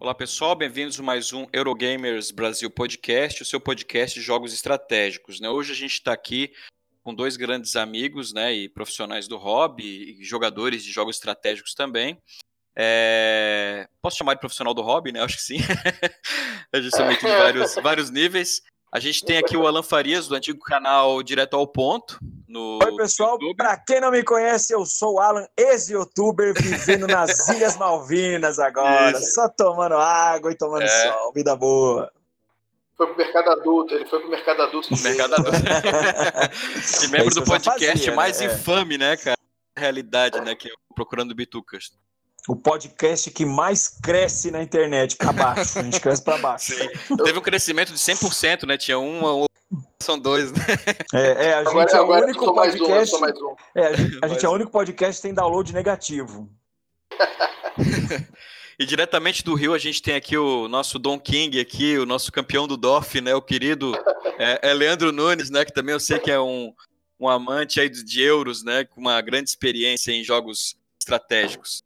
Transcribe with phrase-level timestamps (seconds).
[0.00, 5.40] Olá pessoal, bem-vindos a mais um Eurogamers Brasil Podcast, o seu podcast de jogos estratégicos.
[5.40, 5.50] Né?
[5.50, 6.54] Hoje a gente está aqui
[7.02, 12.18] com dois grandes amigos né, e profissionais do hobby, e jogadores de jogos estratégicos também.
[12.74, 13.86] É...
[14.00, 15.22] Posso chamar de profissional do hobby, né?
[15.22, 15.58] Acho que sim.
[16.72, 18.62] a gente também tem vários, vários níveis.
[18.92, 22.18] A gente tem aqui o Alan Farias, do antigo canal Direto ao Ponto.
[22.48, 23.38] No Oi, pessoal.
[23.56, 29.16] Para quem não me conhece, eu sou o Alan, ex-youtuber, vivendo nas Ilhas Malvinas agora.
[29.16, 29.34] Isso.
[29.34, 30.88] Só tomando água e tomando é.
[30.88, 31.32] sol.
[31.32, 32.10] Vida boa.
[32.96, 34.88] Foi pro mercado adulto, ele foi pro mercado adulto.
[34.90, 35.56] No mercado adulto.
[37.04, 38.46] e membro do podcast fazia, mais né?
[38.46, 39.38] infame, né, cara?
[39.76, 40.56] Realidade, né?
[40.56, 41.92] Que é o Procurando Bitucas
[42.48, 45.78] o podcast que mais cresce na internet, para baixo.
[45.78, 46.74] A gente cresce para baixo.
[46.74, 47.16] Sim.
[47.24, 48.76] Teve um crescimento de 100%, né?
[48.76, 49.46] Tinha um,
[50.00, 50.58] são dois, né?
[51.12, 53.14] É, é a gente agora, é o único podcast.
[53.14, 53.56] Um, um.
[53.74, 56.50] É, a gente, a gente é o único podcast que tem download negativo.
[58.80, 62.32] E diretamente do Rio a gente tem aqui o nosso Don King aqui, o nosso
[62.32, 63.34] campeão do DOF, né?
[63.34, 63.92] O querido
[64.38, 65.66] é, é Leandro Nunes, né?
[65.66, 66.72] Que também eu sei que é um,
[67.20, 68.86] um amante aí de euros, né?
[68.86, 71.84] Com uma grande experiência em jogos estratégicos.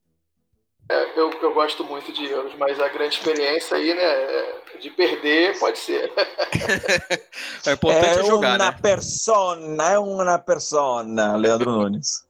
[0.89, 5.59] É, eu, eu gosto muito de euros, mas a grande experiência aí, né, de perder
[5.59, 6.13] pode ser.
[7.67, 8.79] é importante é jogar, uma né?
[8.83, 12.25] persona, é uma persona, Leandro Nunes.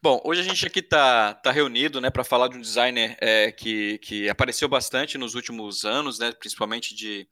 [0.00, 3.52] Bom, hoje a gente aqui está tá reunido né, para falar de um designer é,
[3.52, 7.28] que, que apareceu bastante nos últimos anos, né, principalmente de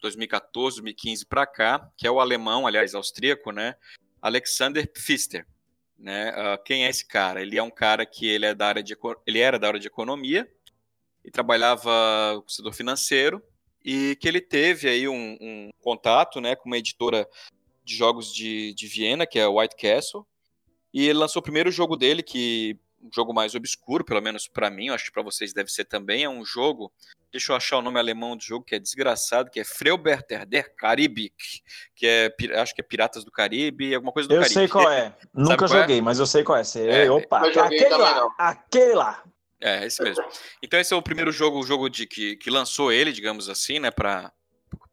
[0.00, 3.74] 2014, 2015 para cá, que é o alemão, aliás, austríaco, né,
[4.22, 5.46] Alexander Pfister.
[5.98, 6.30] Né?
[6.30, 7.42] Uh, quem é esse cara?
[7.42, 8.96] Ele é um cara que ele é da área de
[9.26, 10.48] ele era da área de economia
[11.24, 11.90] e trabalhava
[12.34, 13.42] no setor financeiro
[13.84, 17.28] e que ele teve aí um, um contato, né, com uma editora
[17.84, 20.26] de jogos de, de Viena, que é White Castle,
[20.92, 24.70] e ele lançou o primeiro jogo dele, que um jogo mais obscuro, pelo menos para
[24.70, 26.92] mim, eu acho que para vocês deve ser também, é um jogo
[27.30, 30.74] Deixa eu achar o nome alemão do jogo, que é desgraçado, que é Freuberter der
[30.74, 31.62] Karibik,
[31.94, 34.54] que é, acho que é Piratas do Caribe, alguma coisa do eu Caribe.
[34.54, 35.14] Eu sei qual é.
[35.34, 35.68] Nunca é?
[35.68, 36.00] joguei, é?
[36.00, 36.64] mas eu sei qual é.
[36.64, 39.22] Você, é opa, aquele lá, aquele lá.
[39.60, 40.24] É, esse mesmo.
[40.62, 43.78] Então esse é o primeiro jogo, o jogo de, que, que lançou ele, digamos assim,
[43.78, 44.32] né, para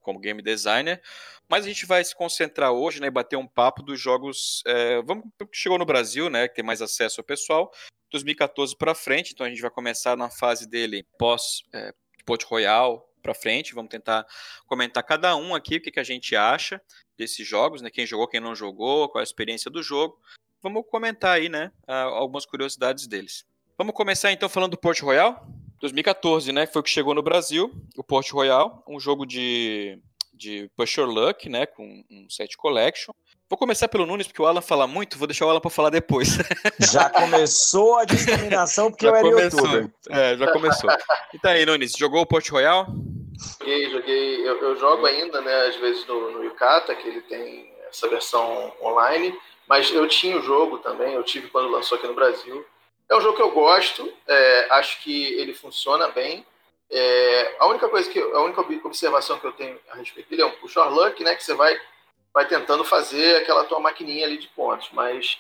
[0.02, 1.02] como game designer.
[1.50, 4.64] Mas a gente vai se concentrar hoje, né, e bater um papo dos jogos.
[4.66, 7.72] É, vamos que chegou no Brasil, né, que tem mais acesso ao pessoal.
[8.12, 11.94] 2014 para frente, então a gente vai começar na fase dele pós é,
[12.26, 13.74] Pot Royal para frente.
[13.74, 14.26] Vamos tentar
[14.68, 16.82] comentar cada um aqui o que, que a gente acha
[17.18, 17.90] desses jogos, né?
[17.90, 20.20] Quem jogou, quem não jogou, qual a experiência do jogo.
[20.62, 21.72] Vamos comentar aí, né?
[21.88, 23.46] Algumas curiosidades deles.
[23.78, 25.48] Vamos começar então falando do Port Royal.
[25.82, 26.66] 2014, né?
[26.66, 30.00] Foi o que chegou no Brasil, o Port Royal, um jogo de,
[30.36, 31.66] de Pusher Luck, né?
[31.66, 33.14] Com um set collection.
[33.48, 35.92] Vou começar pelo Nunes, porque o Alan fala muito, vou deixar o Alan para falar
[35.92, 36.30] depois.
[36.92, 39.60] Já começou a discriminação, porque já eu era começou.
[39.60, 39.92] youtuber.
[40.10, 40.90] É, já começou.
[41.34, 42.88] E tá aí, Nunes, jogou o Port Royal?
[43.60, 44.48] Joguei, joguei.
[44.48, 48.74] Eu, eu, jogo ainda, né, às vezes no, no Yukata, que ele tem essa versão
[48.82, 52.66] online, mas eu tinha o jogo também, eu tive quando lançou aqui no Brasil.
[53.10, 56.44] É um jogo que eu gosto, é, acho que ele funciona bem.
[56.90, 60.46] É, a única coisa que a única observação que eu tenho a respeito dele é
[60.46, 61.80] um push or luck, né, que você vai
[62.34, 64.90] vai tentando fazer aquela tua maquininha ali de pontos.
[64.92, 65.40] Mas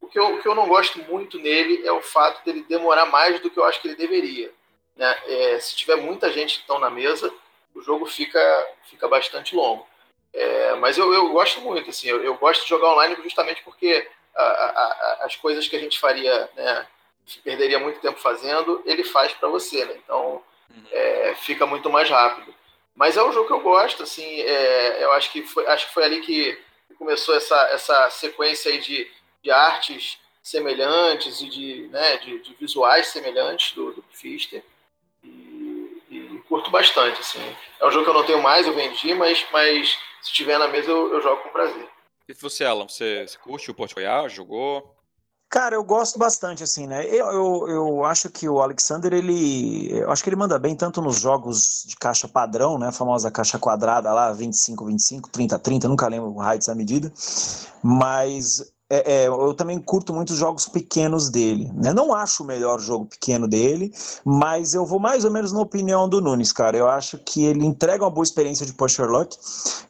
[0.00, 3.06] o que, eu, o que eu não gosto muito nele é o fato dele demorar
[3.06, 4.52] mais do que eu acho que ele deveria.
[4.94, 5.18] Né?
[5.26, 7.32] É, se tiver muita gente então na mesa,
[7.74, 8.40] o jogo fica,
[8.84, 9.84] fica bastante longo.
[10.32, 14.08] É, mas eu, eu gosto muito, assim, eu, eu, gosto de jogar online justamente porque
[14.34, 16.86] a, a, a, as coisas que a gente faria, né,
[17.42, 19.94] perderia muito tempo fazendo, ele faz para você, né?
[20.04, 20.42] Então.
[20.90, 22.54] É, fica muito mais rápido.
[22.94, 25.94] Mas é um jogo que eu gosto, assim, é, eu acho que, foi, acho que
[25.94, 26.58] foi ali que
[26.98, 29.08] começou essa, essa sequência aí de,
[29.42, 34.64] de artes semelhantes e de, né, de, de visuais semelhantes do, do Fister.
[35.22, 37.56] E, e, curto bastante, assim.
[37.78, 40.66] É um jogo que eu não tenho mais, eu vendi, mas, mas se tiver na
[40.66, 41.88] mesa eu, eu jogo com prazer.
[42.28, 44.28] E você, Alan, você, você curte o Port Royal?
[44.28, 44.97] Jogou?
[45.50, 47.06] Cara, eu gosto bastante, assim, né?
[47.06, 49.90] Eu, eu, eu, acho que o Alexander, ele.
[49.90, 52.88] Eu acho que ele manda bem tanto nos jogos de caixa padrão, né?
[52.88, 57.10] A famosa caixa quadrada lá, 25, 25, 30, 30, nunca lembro o raio dessa medida.
[57.82, 58.60] Mas
[58.90, 61.70] é, é, eu também curto muito os jogos pequenos dele.
[61.74, 61.94] Né?
[61.94, 63.90] Não acho o melhor jogo pequeno dele,
[64.26, 66.76] mas eu vou mais ou menos na opinião do Nunes, cara.
[66.76, 69.34] Eu acho que ele entrega uma boa experiência de Pusher Luck.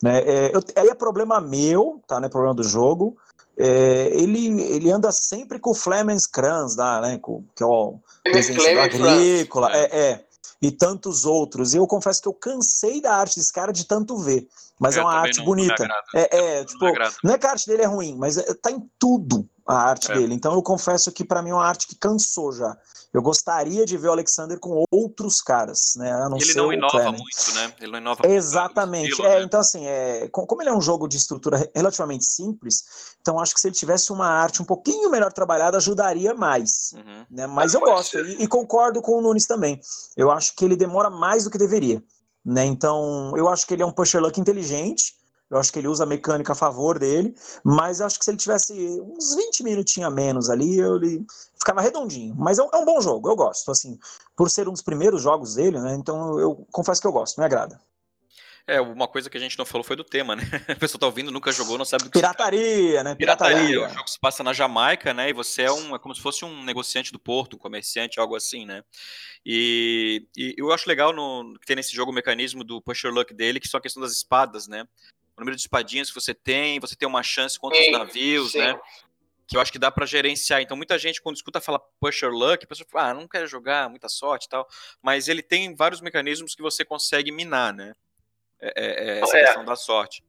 [0.01, 0.21] Né?
[0.21, 2.21] É, eu, aí é problema meu, tá?
[2.21, 3.17] Não é problema do jogo
[3.59, 7.19] é, ele, ele anda sempre com o Flemens Kranz lá, né?
[7.19, 10.25] Com, que é o desenho agrícola, é, é,
[10.63, 11.75] e tantos outros.
[11.75, 14.47] E eu confesso que eu cansei da arte desse cara de tanto ver.
[14.79, 15.89] Mas é, é uma arte não, bonita.
[15.89, 16.85] Não é, é, tipo,
[17.25, 19.49] não é que a arte dele é ruim, mas é, tá em tudo.
[19.69, 20.15] A arte é.
[20.15, 20.35] dele.
[20.35, 22.77] Então eu confesso que para mim é uma arte que cansou já.
[23.13, 26.13] Eu gostaria de ver o Alexander com outros caras, né?
[26.13, 27.73] A não ele não inova muito, né?
[27.81, 29.11] Ele não inova Exatamente.
[29.11, 29.45] Estilo, é, né?
[29.45, 32.85] Então, assim, é, como ele é um jogo de estrutura relativamente simples,
[33.21, 36.93] então acho que se ele tivesse uma arte um pouquinho melhor trabalhada, ajudaria mais.
[36.95, 37.27] Uhum.
[37.31, 37.47] Né?
[37.47, 39.81] Mas eu gosto, e, e, concordo com o Nunes também.
[40.17, 42.03] Eu acho que ele demora mais do que deveria.
[42.45, 42.65] Né?
[42.65, 45.18] Então, eu acho que ele é um pusher luck inteligente,
[45.51, 47.35] eu acho que ele usa a mecânica a favor dele,
[47.65, 51.25] mas eu acho que se ele tivesse uns 20 minutinhos a menos ali, ele
[51.59, 52.35] ficava redondinho.
[52.37, 53.71] Mas é um, é um, bom jogo, eu gosto.
[53.71, 53.99] Assim,
[54.37, 55.95] por ser um dos primeiros jogos dele, né?
[55.95, 57.81] Então eu confesso que eu gosto, me agrada.
[58.69, 60.43] É, uma coisa que a gente não falou foi do tema, né?
[60.69, 63.15] A pessoa tá ouvindo, nunca jogou, não sabe do que Pirataria, né?
[63.15, 63.57] Pirataria.
[63.57, 63.89] Pirataria.
[63.89, 65.31] O jogo se passa na Jamaica, né?
[65.31, 68.37] E você é um é como se fosse um negociante do porto, um comerciante, algo
[68.37, 68.83] assim, né?
[69.47, 73.33] E, e eu acho legal no, que tem nesse jogo o mecanismo do pusher luck
[73.33, 74.85] dele, que são a questão das espadas, né?
[75.39, 78.53] O número de espadinhas que você tem, você tem uma chance contra sim, os navios,
[78.53, 78.59] sim.
[78.59, 78.79] né?
[79.47, 80.61] Que eu acho que dá para gerenciar.
[80.61, 83.89] Então, muita gente, quando escuta fala pusher luck, a pessoa fala, ah, não quero jogar,
[83.89, 84.69] muita sorte e tal.
[85.01, 87.95] Mas ele tem vários mecanismos que você consegue minar, né?
[88.61, 89.45] É, é, é essa é.
[89.45, 90.25] questão da sorte.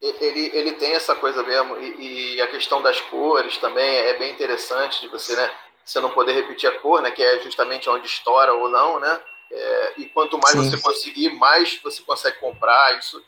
[0.00, 4.30] Ele, ele tem essa coisa mesmo, e, e, a questão das cores também é bem
[4.30, 5.50] interessante de você, né?
[5.82, 7.10] Você não poder repetir a cor, né?
[7.10, 9.18] Que é justamente onde estoura ou não, né?
[9.50, 10.70] É, e quanto mais Sim.
[10.70, 12.98] você conseguir, mais você consegue comprar.
[12.98, 13.24] Isso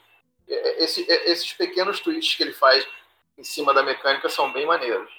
[0.48, 2.86] esse, é, esses pequenos tweets que ele faz
[3.36, 5.10] em cima da mecânica são bem maneiros.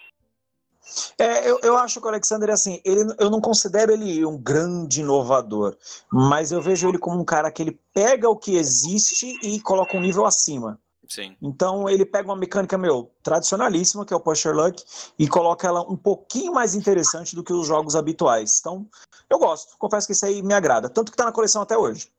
[1.17, 5.01] É, eu, eu acho que o Alexander, assim, ele, eu não considero ele um grande
[5.01, 5.77] inovador,
[6.11, 9.95] mas eu vejo ele como um cara que ele pega o que existe e coloca
[9.95, 10.79] um nível acima.
[11.07, 11.35] Sim.
[11.41, 14.83] Então ele pega uma mecânica, meu, tradicionalíssima, que é o Pusher Luck,
[15.17, 18.59] e coloca ela um pouquinho mais interessante do que os jogos habituais.
[18.59, 18.87] Então,
[19.29, 19.75] eu gosto.
[19.77, 20.87] Confesso que isso aí me agrada.
[20.87, 22.11] Tanto que tá na coleção até hoje.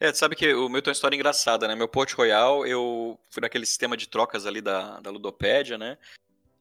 [0.00, 1.74] É, tu sabe que o meu tem uma história engraçada, né?
[1.74, 5.96] Meu Port Royal, eu fui naquele sistema de trocas ali da, da Ludopédia, né?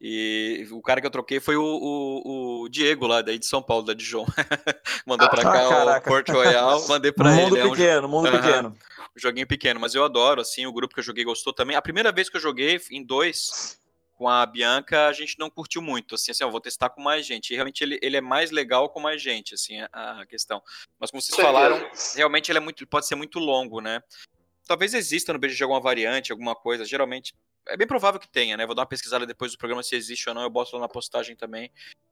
[0.06, 3.63] E o cara que eu troquei foi o, o, o Diego lá, daí de São
[3.63, 4.25] Paulo, da Dijon.
[5.07, 6.10] Mandou pra cá caraca.
[6.10, 7.69] o Port Royal, mandei pra mundo ele.
[7.69, 8.10] Pequeno, é um...
[8.10, 8.42] mundo uhum.
[8.42, 11.77] pequeno, um joguinho pequeno, mas eu adoro, assim, o grupo que eu joguei gostou também.
[11.77, 13.80] A primeira vez que eu joguei em dois,
[14.15, 17.25] com a Bianca, a gente não curtiu muito, assim, assim, ó, vou testar com mais
[17.25, 17.51] gente.
[17.51, 20.62] E realmente ele, ele é mais legal com mais gente, assim, a, a questão.
[21.00, 24.01] Mas como vocês falaram, realmente ele é muito, pode ser muito longo, né?
[24.68, 26.86] Talvez exista no BGG alguma variante, alguma coisa.
[26.86, 27.33] Geralmente,
[27.68, 28.65] é bem provável que tenha, né?
[28.65, 30.44] Vou dar uma pesquisada depois do programa se existe ou não.
[30.44, 31.71] Eu boto lá na postagem também.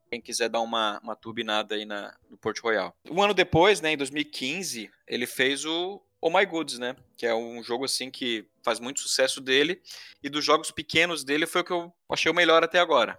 [0.09, 2.93] Quem quiser dar uma, uma turbinada aí na, no Port Royal.
[3.09, 6.95] Um ano depois, né, em 2015, ele fez o, Oh My Goods, né?
[7.17, 9.81] Que é um jogo assim que faz muito sucesso dele.
[10.21, 13.17] E dos jogos pequenos dele foi o que eu achei o melhor até agora.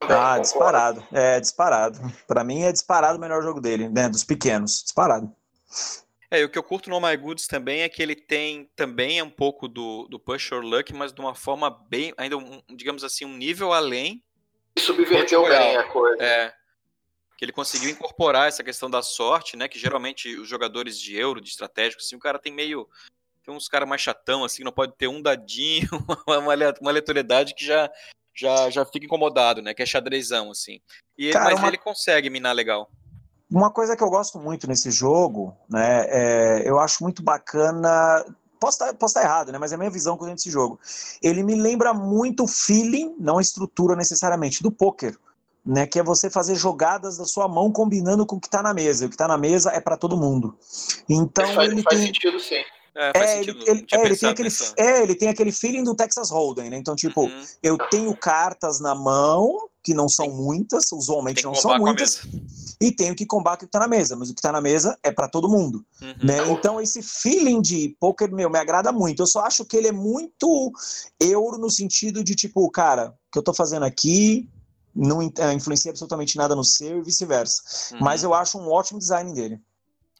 [0.00, 1.06] Ah, disparado.
[1.12, 1.98] É, disparado.
[2.26, 4.08] Para mim é disparado o melhor jogo dele, né?
[4.08, 4.82] Dos pequenos.
[4.82, 5.32] Disparado.
[6.30, 8.68] É, e o que eu curto no Oh My Goods também é que ele tem
[8.74, 12.60] também um pouco do, do Push or Luck, mas de uma forma bem, ainda, um,
[12.74, 14.22] digamos assim, um nível além.
[14.78, 16.22] Subverteu bem a coisa.
[16.22, 16.52] É,
[17.36, 19.68] que ele conseguiu incorporar essa questão da sorte, né?
[19.68, 22.88] Que geralmente os jogadores de euro, de estratégico, assim, o cara tem meio.
[23.44, 25.88] Tem uns caras mais chatão, assim, não pode ter um dadinho,
[26.26, 27.90] uma, uma aleatoriedade que já,
[28.34, 29.74] já, já fica incomodado, né?
[29.74, 30.80] Que é xadrezão, assim.
[31.16, 31.68] E cara, mas uma...
[31.68, 32.90] ele consegue minar legal.
[33.48, 36.06] Uma coisa que eu gosto muito nesse jogo, né?
[36.08, 38.24] É, eu acho muito bacana
[38.58, 39.58] posso estar, posso estar errado, né?
[39.58, 40.80] Mas é a minha visão dentro desse jogo.
[41.22, 45.16] Ele me lembra muito o feeling, não a estrutura necessariamente, do poker
[45.66, 48.72] né, que é você fazer jogadas da sua mão combinando com o que está na
[48.72, 49.04] mesa.
[49.04, 50.56] E o que está na mesa é para todo mundo.
[51.08, 52.06] Então faz, ele faz tem...
[52.06, 52.62] sentido, sim.
[52.98, 54.48] É, é, ele, ele, é, ele, tem aquele,
[54.78, 56.78] é, ele tem aquele feeling do Texas Hold'em, né?
[56.78, 57.44] Então, tipo, uhum.
[57.62, 62.26] eu tenho cartas na mão, que não são muitas, usualmente não são muitas,
[62.80, 64.98] e tenho que combater o que está na mesa, mas o que está na mesa
[65.02, 65.84] é para todo mundo.
[66.00, 66.14] Uhum.
[66.24, 66.38] Né?
[66.48, 69.22] Então, esse feeling de poker, meu, me agrada muito.
[69.22, 70.72] Eu só acho que ele é muito
[71.20, 74.48] euro no sentido de, tipo, cara, o que eu estou fazendo aqui
[74.96, 77.94] não é, influencia absolutamente nada no seu e vice-versa.
[77.94, 78.00] Uhum.
[78.00, 79.60] Mas eu acho um ótimo design dele.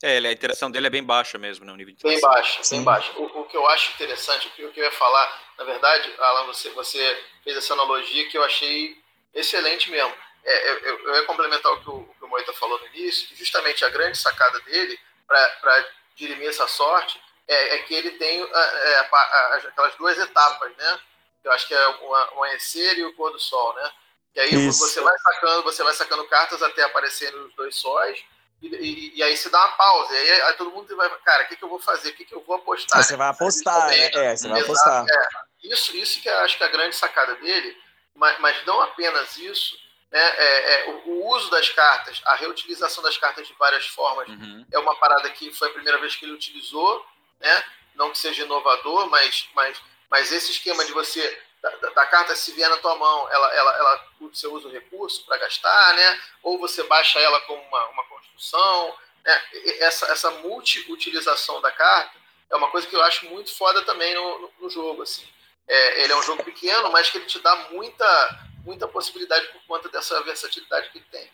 [0.03, 1.73] É, a interação dele é bem baixa mesmo, né?
[1.73, 3.11] O nível de bem baixa, bem baixa.
[3.17, 6.69] O, o, que eu acho interessante, o que eu ia falar, na verdade, Alan, você,
[6.71, 8.95] você fez essa analogia que eu achei
[9.33, 10.13] excelente mesmo.
[10.45, 13.35] É, eu, eu, ia complementar o que o, o, o Moita falou no início, que
[13.35, 17.19] justamente a grande sacada dele para dirimir essa sorte
[17.49, 21.01] é, é que ele tem é, a, a, aquelas duas etapas, né?
[21.43, 23.91] Eu acho que é o amanhecer e o pôr do sol, né?
[24.37, 24.81] E aí Isso.
[24.81, 28.23] você vai sacando, você vai sacando cartas até aparecerem os dois sóis.
[28.61, 30.13] E, e, e, aí você dá uma pausa.
[30.13, 32.11] E aí, aí todo mundo vai, cara, o que, que eu vou fazer?
[32.11, 33.03] O que, que eu vou apostar?
[33.03, 34.11] Você vai apostar, né?
[34.13, 35.07] É, você vai apostar.
[35.09, 35.29] É.
[35.65, 37.77] Isso, isso que eu acho que é a grande sacada dele,
[38.15, 39.75] mas, mas não apenas isso,
[40.13, 40.21] né?
[40.21, 44.67] É, é o, o, uso das cartas, a reutilização das cartas de várias formas uhum.
[44.71, 47.05] é uma parada que foi a primeira vez que ele utilizou,
[47.41, 47.65] né?
[47.95, 51.43] Não que seja inovador, mas, mas, mas esse esquema de você
[51.81, 55.25] da, da, carta, se vier na tua mão, ela, ela, ela, você usa o recurso
[55.25, 56.21] para gastar, né?
[56.43, 58.95] Ou você baixa ela como uma, uma construção.
[59.25, 59.43] Né?
[59.81, 62.17] Essa, essa multi-utilização da carta
[62.51, 65.03] é uma coisa que eu acho muito foda também no, no, no jogo.
[65.03, 65.27] Assim.
[65.69, 69.61] É, ele é um jogo pequeno, mas que ele te dá muita, muita possibilidade por
[69.67, 71.31] conta dessa versatilidade que ele tem.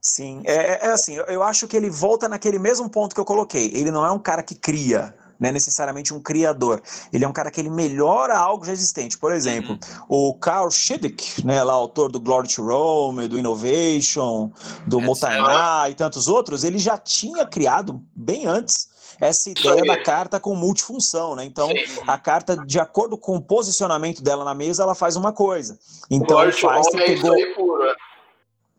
[0.00, 3.66] Sim, é, é assim, eu acho que ele volta naquele mesmo ponto que eu coloquei.
[3.74, 6.82] Ele não é um cara que cria, não é necessariamente um criador.
[7.12, 9.16] Ele é um cara que ele melhora algo já existente.
[9.16, 9.78] Por exemplo,
[10.08, 10.30] uhum.
[10.30, 14.50] o Carl Schidick, né, lá, autor do Glory to Rome, do Innovation,
[14.86, 18.88] do Motainá e tantos outros, ele já tinha criado bem antes
[19.20, 21.44] essa ideia da carta com multifunção, né?
[21.44, 22.02] Então, Sim.
[22.06, 25.78] a carta, de acordo com o posicionamento dela na mesa, ela faz uma coisa.
[26.10, 27.34] Então, faz que pegou...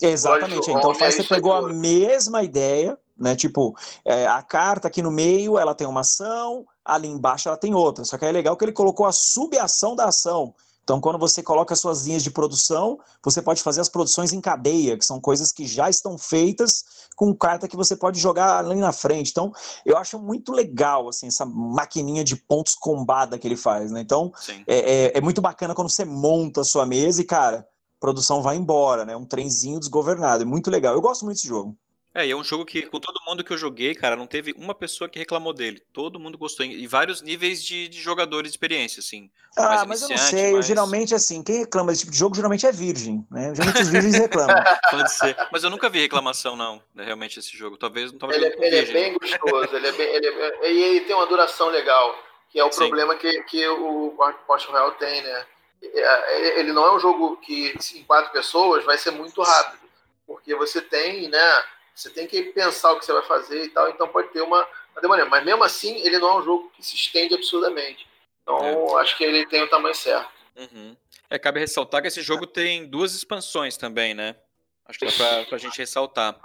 [0.02, 0.72] Exatamente.
[0.72, 3.36] Então, faz que pegou a mesma ideia né?
[3.36, 7.74] Tipo, é, a carta aqui no meio ela tem uma ação, ali embaixo ela tem
[7.74, 8.06] outra.
[8.06, 10.54] Só que é legal que ele colocou a subação da ação.
[10.90, 14.98] Então, quando você coloca suas linhas de produção, você pode fazer as produções em cadeia,
[14.98, 16.84] que são coisas que já estão feitas
[17.16, 19.30] com carta que você pode jogar ali na frente.
[19.30, 19.52] Então,
[19.86, 24.02] eu acho muito legal, assim, essa maquininha de pontos combada que ele faz, né?
[24.02, 24.32] Então,
[24.66, 27.68] é, é, é, muito bacana quando você monta a sua mesa e, cara,
[28.00, 29.16] produção vai embora, né?
[29.16, 30.42] Um trenzinho desgovernado.
[30.42, 30.96] É muito legal.
[30.96, 31.78] Eu gosto muito desse jogo.
[32.14, 34.52] É, e é um jogo que, com todo mundo que eu joguei, cara, não teve
[34.58, 35.82] uma pessoa que reclamou dele.
[35.94, 36.66] Todo mundo gostou.
[36.66, 39.30] E vários níveis de, de jogadores de experiência, assim.
[39.56, 40.54] Ah, mas eu não sei.
[40.54, 40.66] Mas...
[40.66, 43.54] Geralmente, assim, quem reclama desse tipo de jogo geralmente é virgem, né?
[43.54, 44.56] Geralmente os virgens reclamam.
[44.90, 45.38] Pode ser.
[45.52, 47.78] Mas eu nunca vi reclamação, não, né, realmente, esse jogo.
[47.78, 49.76] Talvez não talvez Ele, é, ele é bem gostoso.
[49.76, 52.18] ele é bem, ele é, e ele tem uma duração legal,
[52.50, 52.80] que é o Sim.
[52.80, 55.46] problema que, que o Porsche Royal tem, né?
[55.84, 59.88] É, ele não é um jogo que, em quatro pessoas, vai ser muito rápido.
[60.26, 61.64] Porque você tem, né?
[62.00, 64.66] Você tem que pensar o que você vai fazer e tal, então pode ter uma,
[64.94, 65.26] uma demora.
[65.26, 68.08] Mas mesmo assim, ele não é um jogo que se estende absurdamente.
[68.42, 69.02] Então, é.
[69.02, 70.32] acho que ele tem o tamanho certo.
[70.56, 70.96] Uhum.
[71.30, 74.38] É, cabe ressaltar que esse jogo tem duas expansões também, né?
[74.86, 76.40] Acho que dá pra, pra gente ressaltar.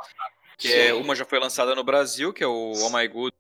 [0.58, 3.32] Que é, uma já foi lançada no Brasil, que é o Oh My Good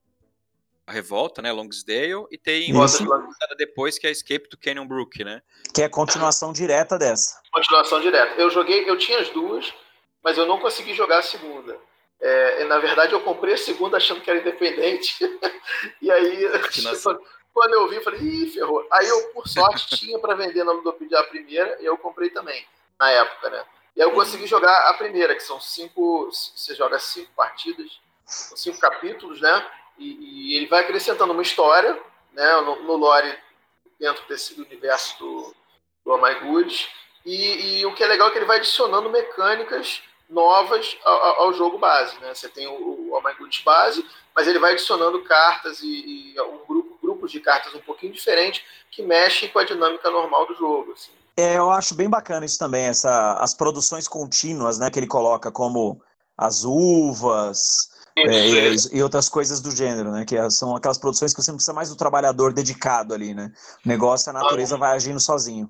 [0.86, 1.50] a Revolta, né?
[1.50, 5.42] Longsdale, e tem outra lançada depois, que é Escape to Canyon Brook, né?
[5.74, 7.40] Que é a continuação direta dessa.
[7.50, 8.40] Continuação direta.
[8.40, 9.74] Eu joguei, eu tinha as duas,
[10.22, 11.76] mas eu não consegui jogar a segunda.
[12.26, 15.18] É, na verdade, eu comprei a segunda achando que era independente.
[16.00, 16.48] e aí,
[17.52, 18.86] quando eu vi, eu falei, ih, ferrou.
[18.90, 22.66] Aí eu, por sorte, tinha para vender na Ludopedia a primeira e eu comprei também,
[22.98, 23.62] na época, né?
[23.94, 26.30] E aí eu consegui jogar a primeira, que são cinco.
[26.32, 29.70] Você joga cinco partidas, cinco capítulos, né?
[29.98, 32.00] E, e ele vai acrescentando uma história,
[32.32, 32.56] né?
[32.62, 33.38] No, no lore
[34.00, 35.54] dentro desse universo do,
[36.02, 36.88] do Oh My Good.
[37.26, 41.54] E, e o que é legal é que ele vai adicionando mecânicas novas ao, ao,
[41.54, 42.18] jogo base.
[42.20, 42.34] Né?
[42.34, 43.20] Você tem o, o
[43.64, 44.04] base,
[44.34, 48.62] mas ele vai adicionando cartas e, e um grupo, grupos de cartas um pouquinho diferentes
[48.90, 50.92] que mexem com a dinâmica normal do jogo.
[50.92, 51.12] Assim.
[51.36, 55.50] É, eu acho bem bacana isso também, essa, as produções contínuas né, que ele coloca,
[55.50, 56.00] como
[56.36, 57.92] as uvas.
[58.16, 60.24] É, e, e, outras coisas do gênero, né?
[60.24, 63.50] Que são aquelas produções que você não precisa mais do trabalhador dedicado ali, né?
[63.84, 65.68] O negócio, a natureza vai agindo sozinho.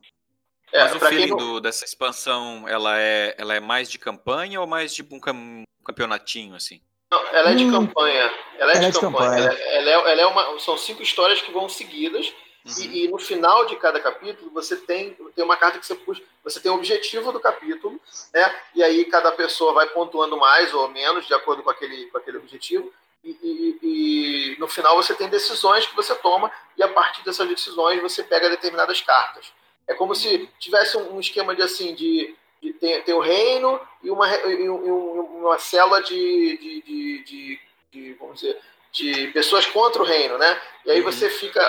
[0.75, 1.37] É, Mas o feeling não...
[1.37, 5.63] do, dessa expansão, ela é, ela é mais de campanha ou mais tipo um, cam,
[5.85, 6.81] campeonatinho, assim?
[7.13, 8.29] Não, ela é de hum, campanha.
[8.59, 9.31] Ela é, ela de, é de campanha.
[9.31, 9.61] campanha.
[9.61, 12.35] Ela, ela, é, ela é uma, são cinco histórias que vão seguidas.
[12.67, 12.73] Uhum.
[12.83, 16.23] E, e, no final de cada capítulo você tem, tem uma carta que você puxa,
[16.43, 18.01] você tem o objetivo do capítulo,
[18.33, 18.55] né?
[18.75, 22.39] E aí cada pessoa vai pontuando mais ou menos de acordo com aquele, com aquele
[22.39, 22.93] objetivo.
[23.23, 27.49] E, e, e, no final você tem decisões que você toma e a partir dessas
[27.49, 29.53] decisões você pega determinadas cartas.
[29.87, 34.11] É como se tivesse um esquema de assim, de, de tem, tem o reino e
[34.11, 37.61] uma, e uma célula de, de, de, de,
[37.93, 38.59] de vamos dizer,
[38.93, 40.61] de pessoas contra o reino, né?
[40.87, 41.11] E aí uhum.
[41.11, 41.61] você fica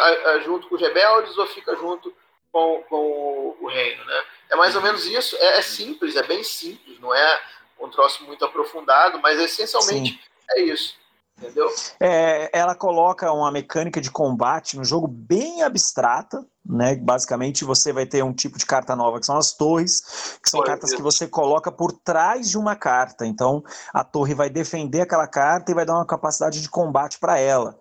[0.44, 2.14] junto com os rebeldes ou fica junto
[2.52, 4.24] com, com o, o reino, né?
[4.52, 4.88] É mais ou uhum.
[4.88, 5.36] menos isso.
[5.38, 7.42] É, é, simples, é bem simples, não é
[7.80, 10.20] um troço muito aprofundado, mas essencialmente Sim.
[10.52, 10.96] é isso.
[11.38, 11.68] Entendeu?
[12.00, 16.96] É, ela coloca uma mecânica de combate no jogo bem abstrata, né?
[16.96, 20.64] Basicamente você vai ter um tipo de carta nova que são as torres, que são
[20.64, 23.26] cartas que você coloca por trás de uma carta.
[23.26, 27.38] Então a torre vai defender aquela carta e vai dar uma capacidade de combate para
[27.40, 27.78] ela.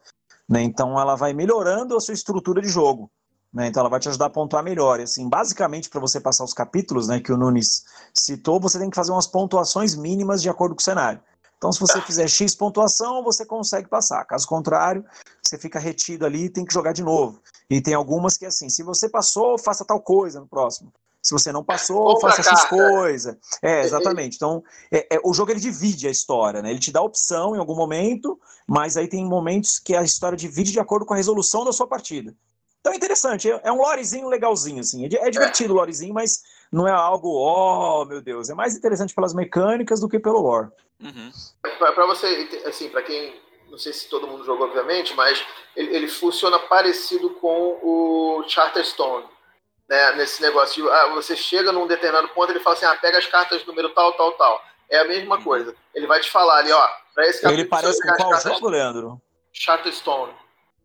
[0.48, 0.62] Né?
[0.62, 3.10] Então ela vai melhorando a sua estrutura de jogo.
[3.52, 3.68] Né?
[3.68, 5.00] Então ela vai te ajudar a pontuar melhor.
[5.00, 8.90] E, assim, basicamente, para você passar os capítulos né, que o Nunes citou, você tem
[8.90, 11.20] que fazer umas pontuações mínimas de acordo com o cenário.
[11.64, 14.22] Então, se você fizer X pontuação, você consegue passar.
[14.26, 15.02] Caso contrário,
[15.42, 17.40] você fica retido ali e tem que jogar de novo.
[17.70, 20.92] E tem algumas que, assim, se você passou, faça tal coisa no próximo.
[21.22, 23.38] Se você não passou, faça X coisa.
[23.62, 24.36] É, exatamente.
[24.36, 26.68] Então, é, é, o jogo ele divide a história, né?
[26.68, 30.70] Ele te dá opção em algum momento, mas aí tem momentos que a história divide
[30.70, 32.36] de acordo com a resolução da sua partida.
[32.78, 35.06] Então é interessante, é um lorezinho legalzinho, assim.
[35.06, 36.42] É, é divertido o lorezinho, mas
[36.72, 38.50] não é algo, oh, meu Deus.
[38.50, 40.68] É mais interessante pelas mecânicas do que pelo lore.
[41.00, 41.30] Uhum.
[41.78, 43.40] Para você, assim, para quem,
[43.70, 45.44] não sei se todo mundo jogou, obviamente, mas
[45.76, 49.26] ele, ele funciona parecido com o Charterstone.
[49.86, 53.18] Né, nesse negócio de ah, você chega num determinado ponto ele fala assim: ah, pega
[53.18, 54.62] as cartas número tal, tal, tal.
[54.88, 55.42] É a mesma uhum.
[55.42, 55.76] coisa.
[55.94, 59.20] Ele vai te falar ali, ó, pra esse Ele parece com qual jogo, Leandro?
[59.52, 60.32] Charterstone.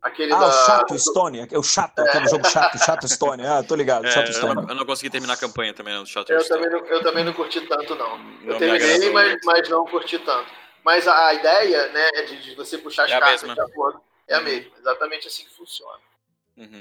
[0.02, 0.48] Aquele ah, da...
[0.48, 2.08] o Chato Stone, é o chato, é.
[2.08, 3.46] aquele jogo chato, Chato Stone.
[3.46, 4.54] Ah, tô ligado, é, Chato Stone.
[4.54, 6.62] Eu não, eu não, consegui terminar a campanha também, não, do Chato eu Stone.
[6.62, 8.16] Também não, eu também não curti tanto, não.
[8.18, 10.50] não eu terminei, mas, mas não curti tanto.
[10.82, 14.00] Mas a, a ideia, né, é de, de, você puxar as é cartas de acordo,
[14.26, 14.40] é uhum.
[14.40, 14.70] a mesma.
[14.78, 15.98] Exatamente assim que funciona.
[16.56, 16.80] Uhum.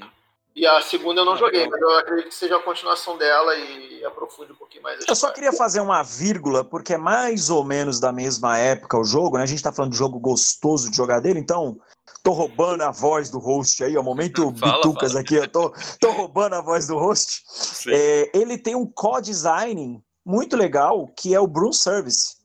[0.56, 3.56] E a segunda eu não ah, joguei, mas eu acredito que seja a continuação dela
[3.56, 5.06] e aprofunde um pouquinho mais.
[5.08, 9.04] Eu só queria fazer uma vírgula, porque é mais ou menos da mesma época o
[9.04, 9.44] jogo, né?
[9.44, 11.80] A gente tá falando de jogo gostoso de jogar dele, então
[12.24, 15.22] tô roubando a voz do host aí, ó, momento fala, bitucas fala.
[15.22, 17.44] aqui, eu tô, tô roubando a voz do host.
[17.88, 22.39] É, ele tem um co-design muito legal, que é o Broom Service.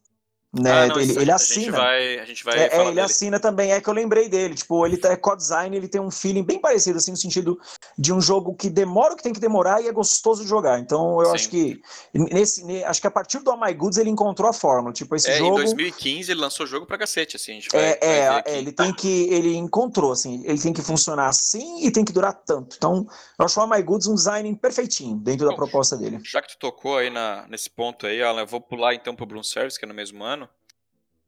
[0.54, 0.70] Né?
[0.70, 1.62] Ah, não, ele, ele assina.
[1.62, 3.00] A gente vai, a gente vai é, é ele dele.
[3.00, 4.54] assina também, é que eu lembrei dele.
[4.54, 7.58] Tipo, ele é co-design, ele tem um feeling bem parecido, assim, no sentido
[7.98, 10.78] de um jogo que demora o que tem que demorar e é gostoso de jogar.
[10.78, 11.34] Então, eu Sim.
[11.34, 11.82] acho que
[12.14, 14.92] nesse, acho que a partir do Oh My Goods ele encontrou a fórmula.
[14.92, 15.58] Tipo, esse é, jogo.
[15.60, 17.58] Em 2015 ele lançou o jogo pra cacete, assim.
[17.72, 19.28] Vai, é, é, é ele tem que.
[19.34, 22.76] Ele encontrou, assim, ele tem que funcionar assim e tem que durar tanto.
[22.76, 23.06] Então,
[23.38, 26.20] eu acho o Oh My Goods um design perfeitinho dentro Bom, da proposta dele.
[26.22, 29.26] Já que tu tocou aí na, nesse ponto aí, Alan, eu vou pular então pro
[29.26, 30.43] Bloom Service, que é no mesmo ano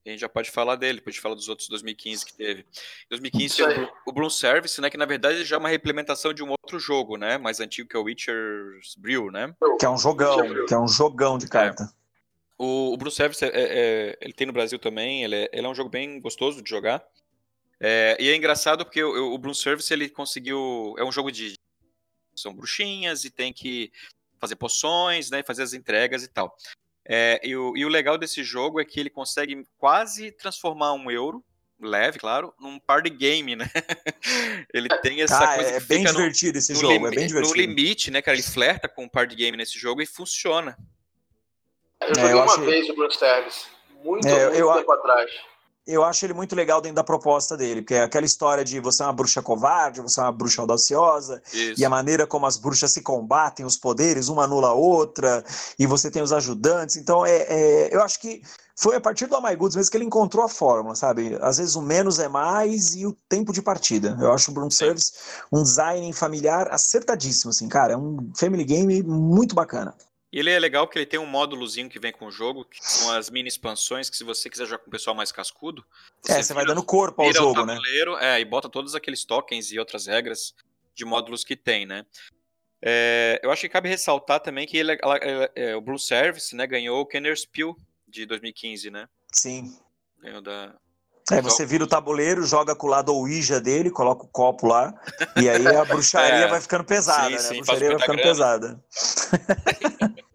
[0.08, 2.60] a gente já pode falar dele, pode falar dos outros 2015 que teve.
[2.60, 6.32] Em 2015 teve o, o Bloom Service, né, que na verdade já é uma reimplementação
[6.32, 9.54] de um outro jogo, né, mais antigo que é o Witcher's Brew, né?
[9.78, 11.84] Que é um jogão, que é um jogão de carta.
[11.84, 12.06] É.
[12.58, 15.68] O, o Bloom Service, é, é, ele tem no Brasil também, ele é, ele é
[15.68, 17.04] um jogo bem gostoso de jogar.
[17.78, 21.54] É, e é engraçado porque o, o Bloom Service, ele conseguiu, é um jogo de
[22.34, 23.90] são bruxinhas e tem que
[24.38, 26.54] fazer poções, né, fazer as entregas e tal.
[27.08, 31.10] É, e, o, e o legal desse jogo é que ele consegue quase transformar um
[31.10, 31.44] euro,
[31.80, 33.66] leve, claro, num party game, né?
[34.75, 37.54] ele tem essa ah, coisa é bem divertido no, esse no jogo, é bem divertido.
[37.54, 38.36] No limite, né, cara?
[38.36, 40.76] Ele flerta com o party game nesse jogo e funciona.
[42.00, 42.64] Eu joguei é, eu uma achei...
[42.64, 43.66] vez o Blue Service,
[44.02, 45.30] muito, é, muito eu, tempo atrás
[45.86, 49.02] eu acho ele muito legal dentro da proposta dele, porque é aquela história de você
[49.02, 51.80] é uma bruxa covarde, você é uma bruxa audaciosa, Isso.
[51.80, 55.44] e a maneira como as bruxas se combatem, os poderes, uma anula a outra,
[55.78, 56.96] e você tem os ajudantes.
[56.96, 58.42] Então, é, é eu acho que
[58.78, 61.38] foi a partir do Oh My Goods mesmo que ele encontrou a fórmula, sabe?
[61.40, 64.16] Às vezes o menos é mais e o tempo de partida.
[64.20, 65.12] Eu acho o Broom Service
[65.50, 67.94] um design familiar acertadíssimo, assim, cara.
[67.94, 69.94] É um family game muito bacana.
[70.32, 72.78] E ele é legal porque ele tem um módulozinho que vem com o jogo, que
[72.80, 75.84] são as mini expansões, que se você quiser jogar com o pessoal mais cascudo...
[76.21, 77.78] Você é, você vai dando corpo ao jogo, né?
[78.21, 80.54] É, e bota todos aqueles tokens e outras regras
[80.95, 82.04] de módulos que tem, né?
[82.82, 84.99] É, eu acho que cabe ressaltar também que ele,
[85.54, 89.08] é, o Blue Service né, ganhou o Kenner Spiel de 2015, né?
[89.32, 89.78] Sim.
[90.21, 90.75] Ganhou da,
[91.32, 94.95] é, você vira o tabuleiro, joga com o lado Ouija dele, coloca o copo lá,
[95.36, 97.39] e aí a bruxaria é, vai ficando pesada, sim, né?
[97.39, 98.84] Sim, a bruxaria vai ficando pesada.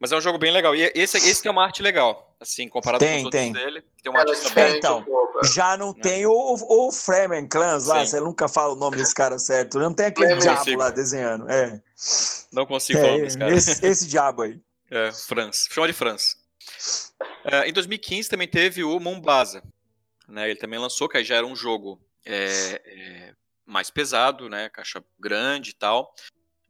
[0.00, 0.76] Mas é um jogo bem legal.
[0.76, 3.48] E esse, esse tem uma arte legal, assim, comparado tem, com os tem.
[3.48, 3.84] outros dele.
[4.00, 4.30] Tem uma arte.
[4.76, 5.04] Então,
[5.42, 6.00] já não é.
[6.00, 8.10] tem o, o Fremen Clans lá, Sim.
[8.10, 9.78] você nunca fala o nome desse cara certo.
[9.78, 10.78] Não tem aquele não diabo consigo.
[10.78, 11.50] lá desenhando.
[11.50, 11.80] É.
[12.52, 13.52] Não consigo é, cara.
[13.52, 14.60] Esse, esse diabo aí.
[14.90, 15.66] É, Franz.
[15.70, 16.36] Chama de Franz.
[17.44, 19.62] É, em 2015 também teve o Mombasa.
[20.28, 20.50] Né?
[20.50, 24.68] Ele também lançou, que aí já era um jogo é, é, mais pesado, né?
[24.68, 26.14] Caixa grande e tal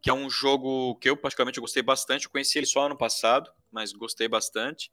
[0.00, 2.24] que é um jogo que eu particularmente gostei bastante.
[2.24, 4.90] Eu conheci ele só ano passado, mas gostei bastante.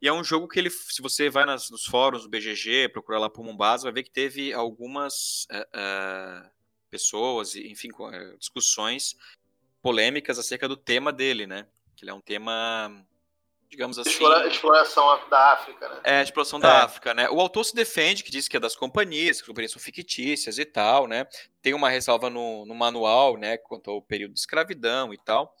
[0.00, 3.18] E é um jogo que ele, se você vai nas, nos fóruns do BGG, procurar
[3.18, 6.50] lá por Mombasa, vai ver que teve algumas uh, uh,
[6.90, 9.16] pessoas, enfim, uh, discussões
[9.80, 11.66] polêmicas acerca do tema dele, né?
[11.96, 13.04] Que ele é um tema
[13.74, 14.10] digamos assim.
[14.46, 16.00] Exploração da África, né?
[16.04, 16.62] É, exploração é.
[16.62, 17.28] da África, né?
[17.28, 20.58] O autor se defende, que diz que é das companhias, que as companhias são fictícias
[20.58, 21.26] e tal, né?
[21.60, 25.54] Tem uma ressalva no, no manual, né, quanto ao período de escravidão e tal.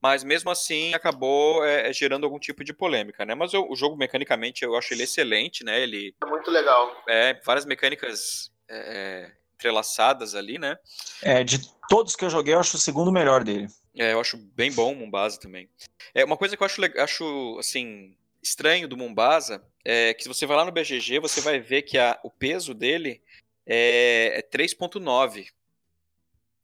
[0.00, 3.34] Mas mesmo assim acabou é, é gerando algum tipo de polêmica, né?
[3.34, 5.80] Mas o, o, jogo mecanicamente eu acho ele excelente, né?
[5.80, 6.94] Ele é muito legal.
[7.08, 10.78] É, várias mecânicas é, entrelaçadas ali, né?
[11.22, 11.58] É, de
[11.88, 13.66] todos que eu joguei, eu acho o segundo melhor dele.
[13.98, 15.68] É, eu acho bem bom o Mombasa também.
[16.14, 20.46] É, uma coisa que eu acho, acho assim, estranho do Mombasa é que se você
[20.46, 23.20] vai lá no BGG, você vai ver que a, o peso dele
[23.66, 25.48] é, é 3.9.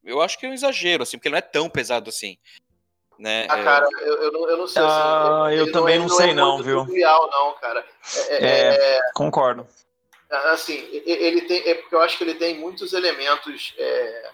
[0.04, 2.38] Eu acho que é um exagero, assim, porque ele não é tão pesado assim.
[3.18, 3.46] Né?
[3.48, 4.08] Ah, cara, é...
[4.08, 4.82] eu, eu, não, eu não sei.
[4.82, 6.82] Ah, assim, eu também não, não sei, não, não viu?
[6.84, 7.84] Real, não, cara.
[8.28, 9.66] É, é, é, concordo.
[10.52, 14.30] Assim, ele tem, é porque eu acho que ele tem muitos elementos é,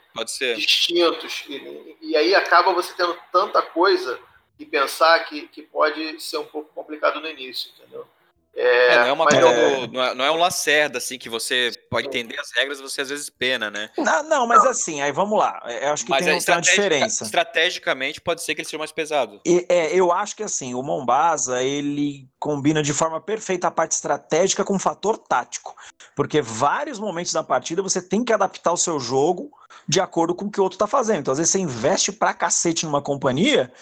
[0.54, 4.18] distintos e, e, aí acaba você tendo tanta coisa
[4.58, 8.06] e pensar que, que pode ser um pouco complicado no início, entendeu?
[8.54, 9.40] É, é, não, é uma mas, é...
[9.86, 13.00] Não, é, não é um lacerda, assim, que você pode entender as regras e você
[13.02, 13.90] às vezes pena, né?
[13.96, 15.60] Não, não mas assim, aí vamos lá.
[15.64, 17.24] É, eu acho que mas tem, tem uma diferença.
[17.24, 19.40] Estrategicamente pode ser que ele seja mais pesado.
[19.46, 23.92] E, é, eu acho que assim, o Mombasa, ele combina de forma perfeita a parte
[23.92, 25.74] estratégica com o fator tático.
[26.16, 29.50] Porque vários momentos da partida você tem que adaptar o seu jogo
[29.86, 31.20] de acordo com o que o outro está fazendo.
[31.20, 33.72] Então, às vezes, você investe pra cacete numa companhia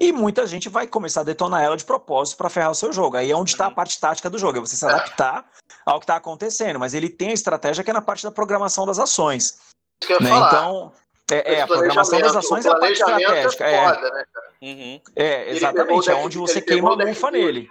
[0.00, 3.16] e muita gente vai começar a detonar ela de propósito para ferrar o seu jogo.
[3.16, 5.44] Aí é onde está a parte tática do jogo, é você se adaptar
[5.84, 6.78] ao que está acontecendo.
[6.78, 9.58] Mas ele tem a estratégia que é na parte da programação das ações.
[10.08, 10.16] Né?
[10.20, 10.92] Então,
[11.30, 13.64] é, é, a programação das ações é a parte estratégica.
[13.64, 14.24] É, foda, né,
[14.62, 15.00] uhum.
[15.14, 17.68] é exatamente, é onde você queima a bufa nele.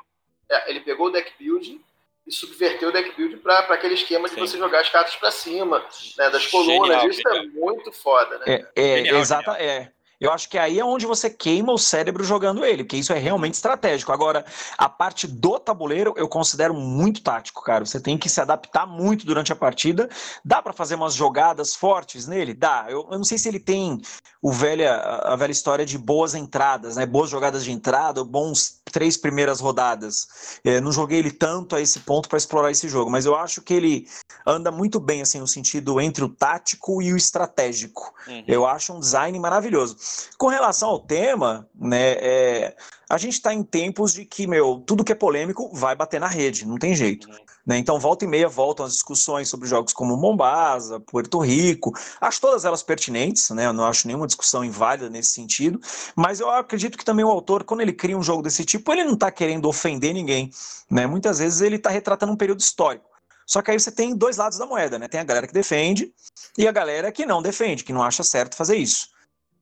[0.50, 1.82] É, ele pegou o deck building
[2.28, 4.42] e subverter o deck build para aquele esquema de Sim.
[4.42, 5.84] você jogar as cartas para cima,
[6.18, 6.88] né, das colunas.
[6.88, 7.46] Genial, Isso é genial.
[7.46, 8.44] é muito foda, né?
[8.48, 9.92] É, é genial, exata, é.
[10.20, 13.20] Eu acho que aí é onde você queima o cérebro jogando ele, porque isso é
[13.20, 14.12] realmente estratégico.
[14.12, 14.44] Agora,
[14.76, 17.86] a parte do tabuleiro eu considero muito tático, cara.
[17.86, 20.10] Você tem que se adaptar muito durante a partida.
[20.44, 22.56] Dá para fazer umas jogadas fortes nele?
[22.56, 22.88] Dá.
[22.90, 24.02] Eu, eu, não sei se ele tem
[24.42, 27.06] o velha, a velha história de boas entradas, né?
[27.06, 30.60] Boas jogadas de entrada, bons três primeiras rodadas.
[30.63, 33.62] É, não joguei ele tanto a esse ponto para explorar esse jogo, mas eu acho
[33.62, 34.08] que ele
[34.45, 38.13] anda muito bem assim no sentido entre o tático e o estratégico.
[38.28, 38.43] Uhum.
[38.47, 39.97] Eu acho um design maravilhoso.
[40.38, 42.76] Com relação ao tema, né, é,
[43.10, 46.28] a gente está em tempos de que, meu, tudo que é polêmico vai bater na
[46.28, 47.30] rede, não tem jeito.
[47.30, 47.38] Uhum.
[47.65, 47.78] Né?
[47.78, 51.93] Então, volta e meia voltam as discussões sobre jogos como Mombasa, Puerto Rico.
[52.20, 53.65] Acho todas elas pertinentes, né?
[53.65, 55.80] Eu não acho nenhuma discussão inválida nesse sentido.
[56.15, 59.04] Mas eu acredito que também o autor, quando ele cria um jogo desse tipo, ele
[59.04, 60.50] não está querendo ofender ninguém.
[60.89, 61.06] Né?
[61.06, 63.06] Muitas vezes ele está retratando um período histórico.
[63.46, 65.08] Só que aí você tem dois lados da moeda, né?
[65.08, 66.13] Tem a galera que defende
[66.58, 69.10] e a galera que não defende, que não acha certo fazer isso.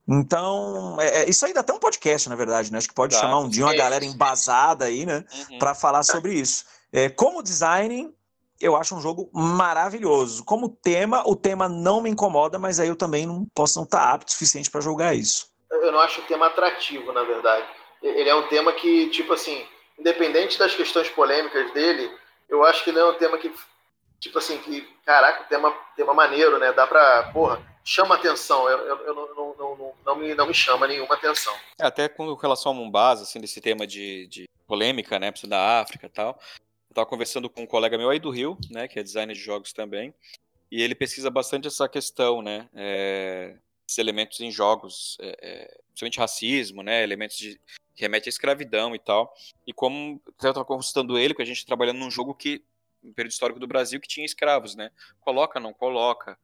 [0.08, 2.78] Então, é, é, isso aí dá até um podcast, na verdade, né?
[2.78, 5.26] Acho que pode chamar um dia uma galera embasada aí, né?
[5.50, 5.58] Uhum.
[5.58, 6.66] Para falar sobre isso.
[6.94, 8.14] É, como design,
[8.62, 10.46] eu acho um jogo maravilhoso.
[10.46, 14.00] Como tema, o tema não me incomoda, mas aí eu também não posso não estar
[14.00, 15.50] tá apto o suficiente para jogar isso.
[15.72, 17.66] Eu não acho o tema atrativo, na verdade.
[18.02, 19.66] Ele é um tema que, tipo assim,
[19.98, 22.12] independente das questões polêmicas dele,
[22.48, 23.52] eu acho que ele é um tema que,
[24.26, 26.74] tipo assim, que, caraca, tema, tema maneiro, né?
[26.74, 28.68] Dá pra, porra, chama atenção.
[28.68, 31.54] Eu, eu, eu não, não, não, não, me, não me chama nenhuma atenção.
[31.80, 36.08] É, até com relação ao Mombasa, assim, desse tema de, de polêmica, né, da África
[36.08, 36.40] e tal.
[36.90, 39.40] Eu estava conversando com um colega meu aí do Rio, né, que é designer de
[39.40, 40.14] jogos também,
[40.72, 43.56] e ele pesquisa bastante essa questão, né, é,
[43.88, 47.60] esses elementos em jogos, é, é, principalmente racismo, né, elementos de,
[47.96, 49.32] que remetem à escravidão e tal.
[49.68, 52.64] E como eu estava consultando ele, que a gente trabalhando num jogo que,
[53.06, 54.90] um período histórico do Brasil, que tinha escravos, né?
[55.22, 56.38] Coloca, não coloca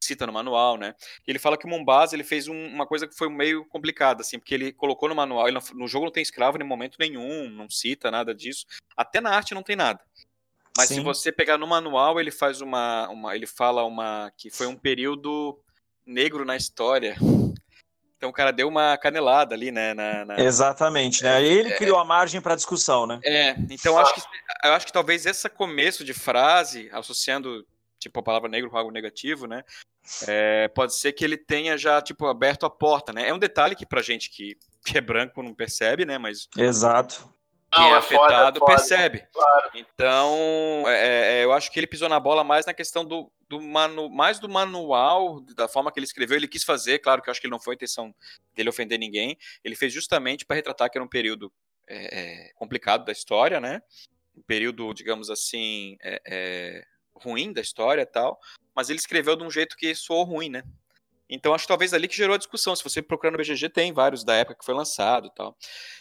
[0.00, 0.94] cita no manual, né?
[1.26, 4.38] Ele fala que o Mombasa ele fez um, uma coisa que foi meio complicada, assim,
[4.38, 7.68] porque ele colocou no manual, não, no jogo não tem escravo em momento nenhum, não
[7.68, 8.64] cita nada disso,
[8.96, 10.00] até na arte não tem nada.
[10.76, 10.96] Mas Sim.
[10.96, 14.76] se você pegar no manual, ele faz uma, uma, ele fala uma que foi um
[14.76, 15.58] período
[16.06, 17.16] negro na história.
[18.18, 19.94] Então o cara deu uma canelada ali, né?
[19.94, 20.40] Na, na...
[20.40, 21.40] Exatamente, né?
[21.40, 23.20] Ele é, criou a margem para discussão, né?
[23.22, 24.20] É, então acho que
[24.64, 27.64] eu acho que talvez esse começo de frase, associando
[27.96, 29.62] tipo a palavra negro com algo negativo, né?
[30.26, 33.28] É, pode ser que ele tenha já tipo aberto a porta, né?
[33.28, 36.18] É um detalhe que pra gente que, que é branco não percebe, né?
[36.18, 37.32] Mas exato.
[37.70, 39.26] Quem não, é, é afetado foda, percebe.
[39.32, 39.70] Claro.
[39.74, 43.60] Então, é, é, eu acho que ele pisou na bola mais na questão do, do
[43.60, 46.36] manu, mais do manual, da forma que ele escreveu.
[46.36, 48.14] Ele quis fazer, claro que eu acho que ele não foi a intenção
[48.54, 49.36] dele ofender ninguém.
[49.62, 51.52] Ele fez justamente para retratar que era um período
[51.86, 53.82] é, é, complicado da história, né?
[54.34, 55.98] Um período, digamos assim,
[57.14, 58.40] ruim da história e tal,
[58.74, 60.62] mas ele escreveu de um jeito que soou ruim, né?
[61.28, 62.74] Então acho que talvez ali que gerou a discussão.
[62.74, 65.56] Se você procurar no BGG, tem vários da época que foi lançado e tal.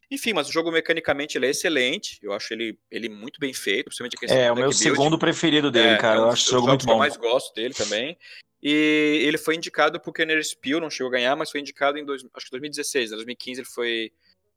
[0.10, 2.20] Enfim, mas o jogo mecanicamente ele é excelente.
[2.24, 4.76] Eu acho ele, ele muito bem feito, principalmente a questão É, o meu build.
[4.76, 6.18] segundo preferido dele, é, cara.
[6.18, 6.94] É um eu acho o jogo muito bom.
[6.94, 8.18] eu mais gosto dele também.
[8.62, 12.06] E ele foi indicado pro Kenner Spiel, não chegou a ganhar, mas foi indicado em
[12.06, 13.12] dois, acho que 2016.
[13.12, 14.12] Em 2015 ele foi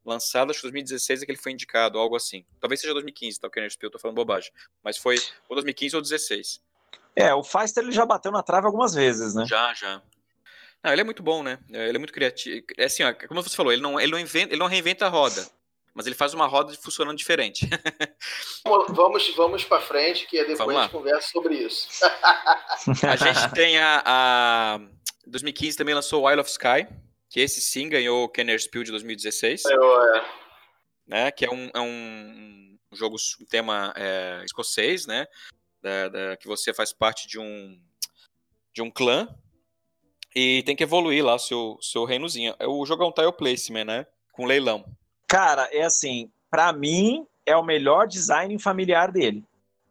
[0.04, 2.44] lançado, acho que 2016 é que ele foi indicado, algo assim.
[2.60, 3.48] Talvez seja 2015, tá?
[3.48, 4.50] O Kenner Spiel, tô falando bobagem.
[4.82, 5.16] Mas foi
[5.48, 6.62] ou 2015 ou 2016.
[7.14, 9.44] É, o Feister ele já bateu na trave algumas vezes, né?
[9.44, 10.00] Já, já.
[10.82, 11.58] Não, ele é muito bom, né?
[11.68, 12.64] Ele é muito criativo.
[12.76, 15.08] É assim, ó, como você falou, ele não, ele não, inventa, ele não reinventa a
[15.08, 15.46] roda,
[15.94, 17.68] mas ele faz uma roda funcionando diferente.
[18.90, 21.88] vamos vamos para frente, que depois a gente conversa sobre isso.
[23.06, 24.80] a gente tem a, a
[25.26, 26.86] 2015 também lançou Wild of Sky,
[27.28, 29.64] que esse sim ganhou o Kenner Spiel de 2016.
[29.66, 30.40] Eu, é.
[31.06, 35.26] Né, que é um, é um jogo, um tema é, escocês, né?
[35.82, 37.80] da, da, que você faz parte de um
[38.72, 39.28] de um clã
[40.34, 42.54] e tem que evoluir lá seu, seu reinozinho.
[42.66, 44.06] O jogo é um tile placement, né?
[44.32, 44.84] Com leilão.
[45.26, 49.44] Cara, é assim, para mim é o melhor design familiar dele.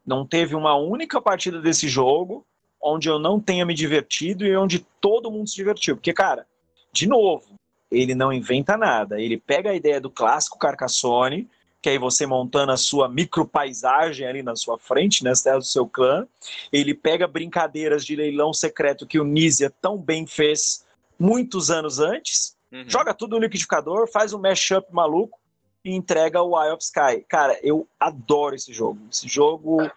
[0.05, 2.45] Não teve uma única partida desse jogo
[2.81, 5.95] onde eu não tenha me divertido e onde todo mundo se divertiu.
[5.95, 6.47] Porque, cara,
[6.91, 7.59] de novo,
[7.91, 9.19] ele não inventa nada.
[9.19, 11.49] Ele pega a ideia do clássico Carcassone,
[11.81, 15.87] que aí você montando a sua micropaisagem ali na sua frente, nas terras do seu
[15.87, 16.27] clã.
[16.71, 20.85] Ele pega brincadeiras de leilão secreto que o Nizia tão bem fez
[21.17, 22.85] muitos anos antes, uhum.
[22.87, 25.37] joga tudo no liquidificador, faz um mashup maluco
[25.83, 27.25] e entrega o Eye of Sky.
[27.27, 28.99] Cara, eu adoro esse jogo.
[29.11, 29.89] Esse jogo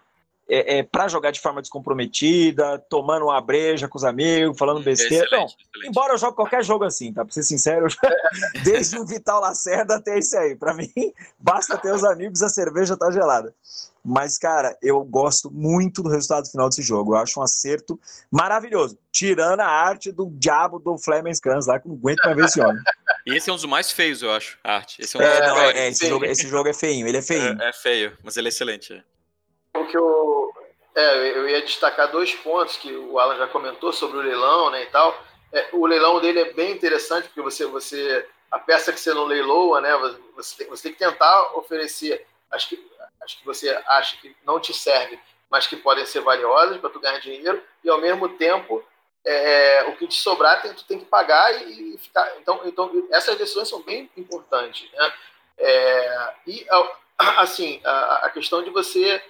[0.47, 5.25] é, é para jogar de forma descomprometida, tomando uma breja com os amigos, falando besteira.
[5.25, 5.89] Excelente, excelente.
[5.89, 7.23] embora eu jogue qualquer jogo assim, tá?
[7.23, 7.87] Pra ser sincero,
[8.63, 10.55] desde o Vital Lacerda até esse aí.
[10.55, 10.91] Pra mim,
[11.39, 13.53] basta ter os amigos e a cerveja tá gelada.
[14.05, 17.13] Mas, cara, eu gosto muito do resultado final desse jogo.
[17.13, 17.97] Eu acho um acerto
[18.29, 18.97] maravilhoso.
[19.09, 22.61] Tirando a arte do diabo do Flemens Kranz lá, que não aguento mais ver esse
[22.61, 22.81] homem.
[23.25, 25.01] E esse é um dos mais feios, eu acho, a arte.
[25.01, 27.21] Esse é, um é, não, é, é esse, jogo, esse jogo é feinho, ele é
[27.21, 27.61] feinho.
[27.61, 29.01] É, é feio, mas ele é excelente.
[29.73, 29.79] É.
[29.79, 30.53] O que eu,
[30.95, 34.83] é, eu ia destacar dois pontos que o Alan já comentou sobre o leilão, né,
[34.83, 35.17] e tal.
[35.51, 39.25] É, o leilão dele é bem interessante porque você, você a peça que você não
[39.25, 39.91] leiloa, né,
[40.35, 42.79] você tem, você tem que tentar oferecer as que,
[43.21, 46.99] as que você acha que não te servem, mas que podem ser valiosas para tu
[46.99, 48.83] ganhar dinheiro e ao mesmo tempo
[49.25, 52.31] é, o que te sobrar tem, tu tem que pagar e, ficar.
[52.39, 55.13] Então, então essas decisões são bem importantes, né?
[55.57, 56.65] É, e
[57.17, 59.23] assim a, a questão de você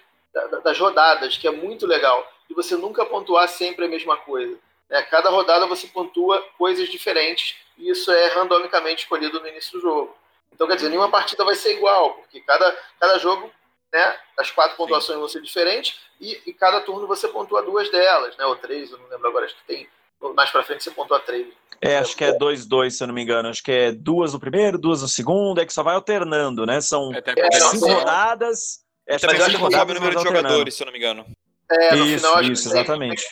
[0.63, 4.57] das rodadas, que é muito legal, e você nunca pontuar sempre a mesma coisa.
[4.89, 5.01] Né?
[5.03, 10.15] Cada rodada você pontua coisas diferentes e isso é randomicamente escolhido no início do jogo.
[10.51, 13.51] Então, quer dizer, nenhuma partida vai ser igual, porque cada, cada jogo,
[13.91, 15.19] né, as quatro pontuações Sim.
[15.19, 18.99] vão ser diferentes e, e, cada turno você pontua duas delas, né, ou três, eu
[18.99, 19.89] não lembro agora, acho que tem
[20.35, 21.47] mais para frente você pontua três.
[21.81, 23.49] É, acho que é 2-2, se eu não me engano.
[23.49, 26.79] Acho que é duas no primeiro, duas no segundo, é que só vai alternando, né?
[26.79, 30.85] São é, cinco rodadas é, também acho que conforme o número de jogadores, se eu
[30.85, 31.25] não me engano.
[31.69, 33.27] É, no isso, final acho isso, que exatamente.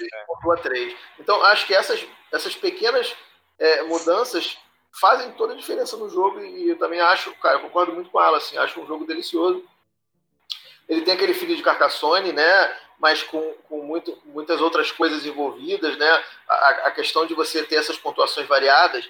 [0.64, 0.96] três.
[1.20, 3.14] Então, acho que essas, essas pequenas
[3.60, 4.58] é, mudanças
[5.00, 8.22] fazem toda a diferença no jogo e eu também acho, cara, eu concordo muito com
[8.22, 9.64] ela, assim, acho um jogo delicioso.
[10.90, 12.78] Ele tem aquele filho de Carcassone, né?
[13.00, 16.24] Mas com, com muito, muitas outras coisas envolvidas, né?
[16.48, 19.10] A, a questão de você ter essas pontuações variadas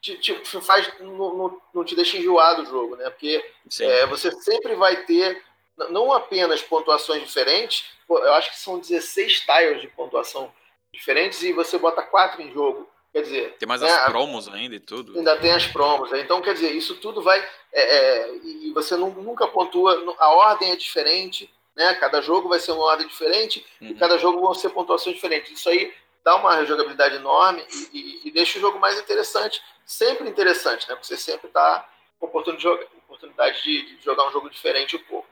[0.00, 3.08] te, te faz não, não, não, te deixa enjoado o jogo, né?
[3.10, 3.42] Porque
[3.80, 5.42] é, você sempre vai ter
[5.90, 10.52] não apenas pontuações diferentes, eu acho que são 16 tiles de pontuação
[10.92, 12.88] diferentes e você bota quatro em jogo.
[13.12, 13.56] Quer dizer.
[13.58, 15.16] Tem mais né, as promos ainda e tudo.
[15.16, 16.10] Ainda tem as promos.
[16.10, 16.20] Né?
[16.20, 17.38] Então, quer dizer, isso tudo vai.
[17.72, 20.16] É, é, e você não, nunca pontua.
[20.18, 21.94] A ordem é diferente, né?
[21.94, 23.88] Cada jogo vai ser uma ordem diferente uhum.
[23.88, 25.52] e cada jogo vão ser pontuações diferentes.
[25.52, 29.62] Isso aí dá uma jogabilidade enorme e, e, e deixa o jogo mais interessante.
[29.86, 30.96] Sempre interessante, né?
[30.96, 35.28] Porque você sempre está com oportunidade de, de jogar um jogo diferente um pouco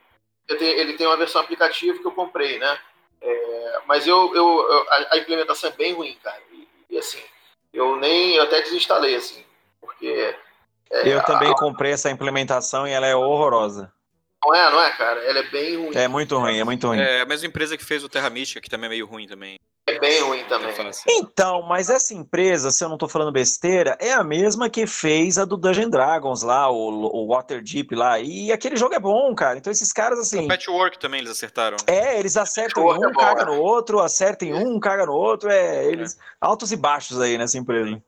[0.49, 2.79] ele tem uma versão aplicativo que eu comprei, né?
[3.21, 6.41] É, mas eu, eu, a, a, implementação é bem ruim, cara.
[6.53, 7.23] E, e, assim,
[7.73, 9.45] eu nem eu até desinstalei, assim,
[9.81, 10.35] porque.
[10.91, 13.93] É, eu também a, comprei essa implementação e ela é horrorosa.
[14.45, 15.21] Não é, não é, cara?
[15.25, 15.97] Ela é bem ruim.
[15.97, 17.01] É muito ruim, é muito ruim.
[17.01, 19.57] É a mesma empresa que fez o Terra Mística, que também é meio ruim também.
[19.85, 20.71] É bem ruim também.
[20.89, 21.03] Assim.
[21.09, 25.39] Então, mas essa empresa, se eu não estou falando besteira, é a mesma que fez
[25.39, 28.21] a do Dungeon Dragons lá, o, o Waterdeep lá.
[28.21, 29.59] E aquele jogo é bom, cara.
[29.59, 30.45] Então esses caras, assim.
[30.45, 31.77] O Patchwork também eles acertaram.
[31.87, 35.51] É, eles acertam um, é caga no outro, acertam em um, caga no outro.
[35.51, 36.15] É, eles.
[36.15, 36.19] É.
[36.41, 38.01] Altos e baixos aí nessa empresa.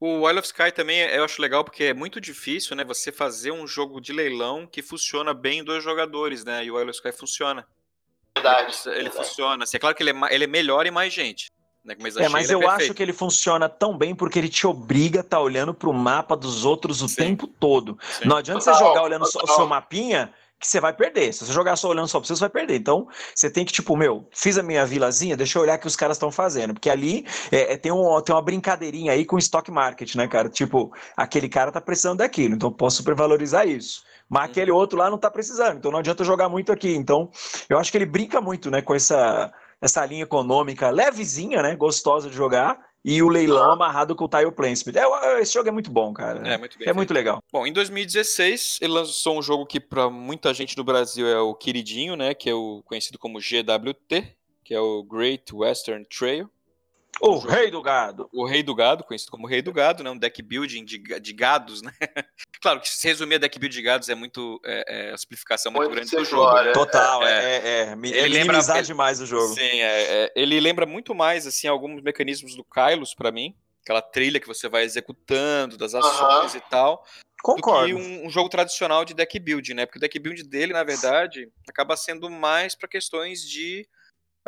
[0.00, 2.84] O Wild of Sky também eu acho legal porque é muito difícil, né?
[2.84, 6.64] Você fazer um jogo de leilão que funciona bem em dois jogadores, né?
[6.64, 7.66] E o Wild of Sky funciona.
[8.36, 8.76] Verdade.
[8.86, 9.64] Ele, ele funciona.
[9.64, 11.50] Assim, é claro que ele é, ele é melhor e mais gente.
[11.84, 11.94] Né?
[12.00, 15.20] Mas, é, mas eu é acho que ele funciona tão bem porque ele te obriga
[15.20, 17.16] a estar tá olhando para o mapa dos outros o Sim.
[17.16, 17.98] tempo todo.
[18.18, 18.26] Sim.
[18.26, 21.32] Não adianta total, você jogar olhando o seu mapinha que você vai perder.
[21.32, 22.76] Se você jogar só olhando só para você, você vai perder.
[22.76, 25.86] Então, você tem que, tipo, meu, fiz a minha vilazinha, deixa eu olhar o que
[25.86, 26.72] os caras estão fazendo.
[26.72, 30.26] Porque ali é, é, tem, um, tem uma brincadeirinha aí com o stock market, né,
[30.26, 30.48] cara?
[30.48, 34.02] Tipo, aquele cara tá precisando daquilo, então posso supervalorizar isso.
[34.28, 34.50] Mas uhum.
[34.50, 36.94] aquele outro lá não está precisando, então não adianta jogar muito aqui.
[36.94, 37.30] Então,
[37.68, 42.28] eu acho que ele brinca muito, né, com essa, essa linha econômica levezinha, né, gostosa
[42.28, 44.96] de jogar, e o leilão amarrado com o Tile Planesmith.
[44.96, 46.40] É, esse jogo é muito bom, cara.
[46.48, 47.42] É muito, bem é muito legal.
[47.52, 51.54] Bom, em 2016 ele lançou um jogo que para muita gente no Brasil é o
[51.54, 54.34] queridinho, né, que é o conhecido como GWT,
[54.64, 56.48] que é o Great Western Trail.
[57.20, 58.28] O rei do gado.
[58.32, 60.10] O rei do gado, conhecido como rei do gado, né?
[60.10, 61.92] Um deck building de, de gados, né?
[62.60, 64.60] claro que se resumir a deck building de gados é muito.
[64.64, 66.62] É, é a simplificação muito, muito grande do jogo.
[66.62, 66.72] Né?
[66.72, 69.54] Total, é, é, é, é ele lembra demais o jogo.
[69.54, 73.54] Sim, é, é, ele lembra muito mais, assim, alguns mecanismos do Kylos para mim.
[73.82, 76.58] Aquela trilha que você vai executando, das ações uh -huh.
[76.58, 77.04] e tal.
[77.42, 77.94] Concordo.
[77.94, 79.84] Do que um, um, jogo tradicional de deck building, né?
[79.84, 83.86] Porque o deck building dele, na verdade, acaba sendo mais para questões de.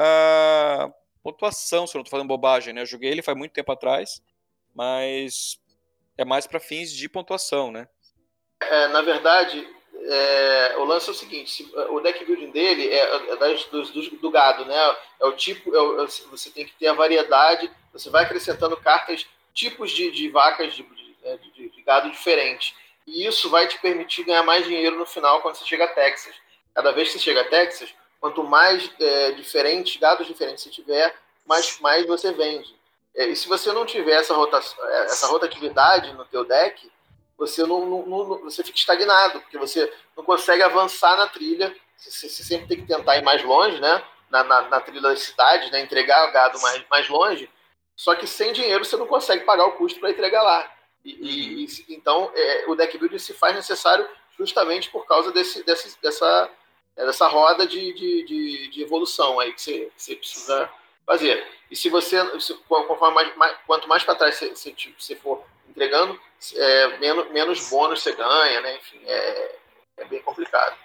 [0.01, 0.91] Uh,
[1.27, 2.83] pontuação, se eu não tô falando bobagem, né?
[2.83, 4.23] Eu joguei ele faz muito tempo atrás,
[4.73, 5.59] mas
[6.17, 7.89] é mais para fins de pontuação, né?
[8.61, 9.69] É, na verdade,
[10.05, 13.91] é, o lance é o seguinte: se, o deck building dele é, é das, dos,
[13.91, 14.97] do, do, gado, né?
[15.21, 19.27] É o tipo, é o, você tem que ter a variedade, você vai acrescentando cartas,
[19.53, 22.73] tipos de, de vacas de, de, de, de gado diferentes.
[23.05, 26.35] E isso vai te permitir ganhar mais dinheiro no final quando você chega a Texas.
[26.73, 31.15] Cada vez que você chega a Texas, Quanto mais é, diferentes, dados diferentes você tiver,
[31.47, 32.75] mais, mais você vende.
[33.15, 36.91] É, e se você não tiver essa, rotação, é, essa rotatividade no teu deck,
[37.39, 41.75] você não, não, não, você fica estagnado, porque você não consegue avançar na trilha.
[41.97, 44.03] Você, você sempre tem que tentar ir mais longe, né?
[44.31, 45.81] Na, na, na trilha das cidades, né?
[45.81, 47.51] entregar o gado mais, mais longe.
[47.95, 50.71] Só que sem dinheiro você não consegue pagar o custo para entregar lá.
[51.05, 55.97] E, e, então é, o deck building se faz necessário justamente por causa desse, desse,
[56.03, 56.51] dessa
[56.97, 60.71] é dessa roda de, de, de, de evolução aí que você, você, precisa
[61.05, 61.47] fazer.
[61.71, 65.15] E se você, se, conforme mais, mais, quanto mais para trás você, você, tipo, você,
[65.15, 66.19] for entregando,
[66.55, 68.77] é, menos, menos bônus você ganha, né?
[68.77, 69.57] Enfim, é,
[69.99, 70.77] é bem complicado.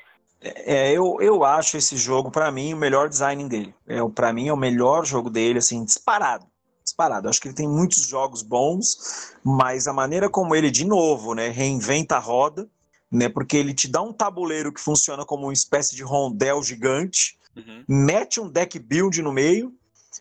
[0.42, 3.74] É, eu, eu acho esse jogo, para mim, o melhor design dele.
[3.88, 6.46] É, para mim, é o melhor jogo dele, assim, disparado.
[6.84, 7.30] Disparado.
[7.30, 11.48] acho que ele tem muitos jogos bons, mas a maneira como ele, de novo, né,
[11.48, 12.68] reinventa a roda,
[13.12, 13.28] né?
[13.28, 17.84] Porque ele te dá um tabuleiro que funciona como uma espécie de rondel gigante, uhum.
[17.88, 19.76] mete um deck build no meio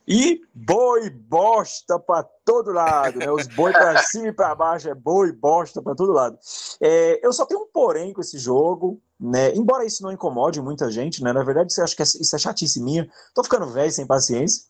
[0.06, 3.30] e boi bosta para todo lado, né?
[3.30, 6.38] Os boi para cima e para baixo é boi bosta para todo lado.
[6.80, 9.54] É, eu só tenho um porém com esse jogo, né?
[9.54, 11.32] Embora isso não incomode muita gente, né?
[11.32, 13.08] Na verdade, você acha que isso é chatice minha.
[13.34, 14.64] Tô ficando velho, sem paciência.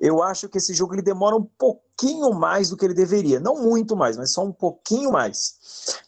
[0.00, 3.62] Eu acho que esse jogo ele demora um pouquinho mais do que ele deveria, não
[3.62, 5.54] muito mais, mas só um pouquinho mais.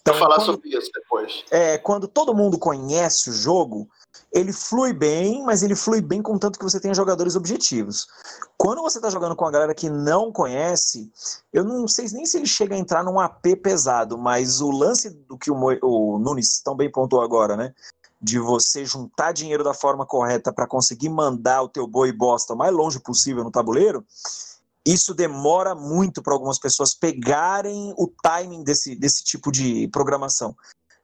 [0.01, 1.45] Então, Vou falar quando, sobre isso depois.
[1.51, 3.89] É, quando todo mundo conhece o jogo,
[4.33, 8.09] ele flui bem, mas ele flui bem contanto que você tenha jogadores objetivos.
[8.57, 11.11] Quando você está jogando com a galera que não conhece,
[11.53, 15.11] eu não sei nem se ele chega a entrar num AP pesado, mas o lance
[15.11, 17.75] do que o, Mo, o Nunes tão bem pontuou agora, né?
[18.23, 22.57] De você juntar dinheiro da forma correta para conseguir mandar o teu boi bosta o
[22.57, 24.05] mais longe possível no tabuleiro,
[24.87, 30.55] isso demora muito para algumas pessoas pegarem o timing desse, desse tipo de programação.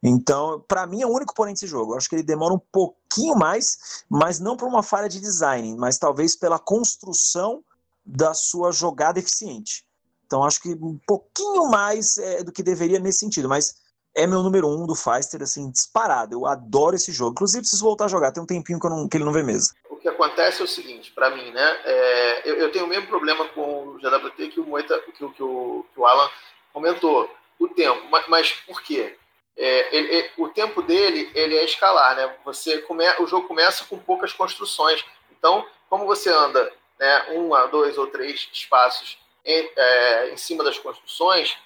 [0.03, 1.93] Então, para mim, é o único porém desse jogo.
[1.93, 5.77] Eu acho que ele demora um pouquinho mais, mas não por uma falha de design,
[5.77, 7.63] mas talvez pela construção
[8.05, 9.85] da sua jogada eficiente.
[10.27, 13.75] Então, acho que um pouquinho mais é, do que deveria nesse sentido, mas
[14.15, 16.35] é meu número um do Feister, assim, disparado.
[16.35, 17.33] Eu adoro esse jogo.
[17.33, 18.33] Inclusive, preciso voltar a jogar.
[18.33, 21.13] Tem um tempinho que, não, que ele não vê mesa que acontece é o seguinte,
[21.13, 21.81] para mim, né?
[21.85, 25.25] É, eu, eu, tenho o mesmo problema com o GWT que o Moita, que, que,
[25.25, 26.29] o, que o Alan
[26.73, 28.03] comentou, o tempo.
[28.11, 29.17] Mas, mas por quê?
[29.57, 32.35] É, ele, ele, o tempo dele ele é escalar, né?
[32.45, 35.05] Você come, o jogo começa com poucas construções.
[35.31, 40.63] Então, como você anda né, um a dois ou três espaços em, é, em cima
[40.63, 41.57] das construções,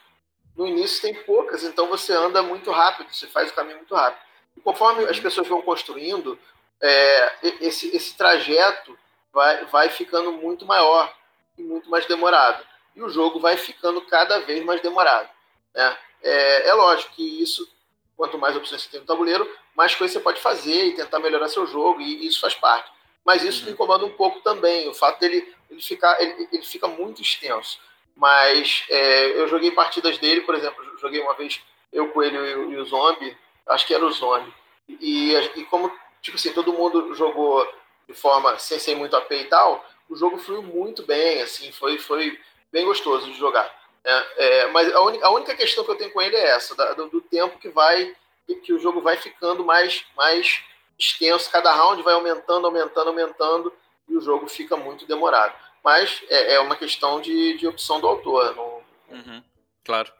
[0.56, 4.22] no início tem poucas, então você anda muito rápido, você faz o caminho muito rápido.
[4.56, 6.38] E conforme as pessoas vão construindo,
[6.80, 8.96] é, esse, esse trajeto
[9.32, 11.12] vai, vai ficando muito maior
[11.58, 12.64] e muito mais demorado.
[12.94, 15.28] E o jogo vai ficando cada vez mais demorado.
[15.74, 15.96] Né?
[16.22, 17.68] É, é lógico que isso,
[18.16, 21.48] quanto mais opções você tem no tabuleiro, mais coisas você pode fazer e tentar melhorar
[21.48, 22.90] seu jogo, e isso faz parte.
[23.24, 23.66] Mas isso uhum.
[23.66, 27.78] me incomoda um pouco também, o fato dele ele ficar, ele, ele fica muito extenso.
[28.16, 31.60] Mas é, eu joguei partidas dele, por exemplo, joguei uma vez
[31.92, 33.36] eu, Coelho e, e o Zombie,
[33.68, 34.52] acho que era o Zombie.
[34.88, 35.90] E, e como
[36.24, 37.66] tipo assim, todo mundo jogou
[38.08, 41.98] de forma sem, sem muito AP e tal, o jogo fluiu muito bem, assim, foi,
[41.98, 42.38] foi
[42.72, 43.72] bem gostoso de jogar.
[44.04, 44.26] Né?
[44.36, 47.08] É, mas a, a, única questão que eu tenho com ele é essa, da, do,
[47.08, 48.14] do, tempo que vai,
[48.62, 50.62] que o jogo vai ficando mais, mais
[50.98, 53.72] extenso, cada round vai aumentando, aumentando, aumentando,
[54.08, 55.54] e o jogo fica muito demorado.
[55.82, 58.54] Mas é, é uma questão de, de opção do autor.
[58.54, 58.84] Não...
[59.16, 59.42] Uhum,
[59.82, 60.12] claro.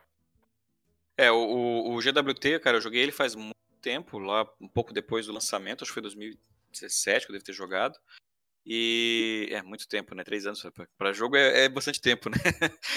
[1.16, 5.26] É, o, o, GWT, cara, eu joguei ele faz muito tempo, lá um pouco depois
[5.26, 7.98] do lançamento, acho que foi 2017 que eu devo ter jogado.
[8.66, 10.24] E é muito tempo, né?
[10.24, 10.64] Três anos
[10.96, 12.36] para jogo é, é, bastante tempo, né?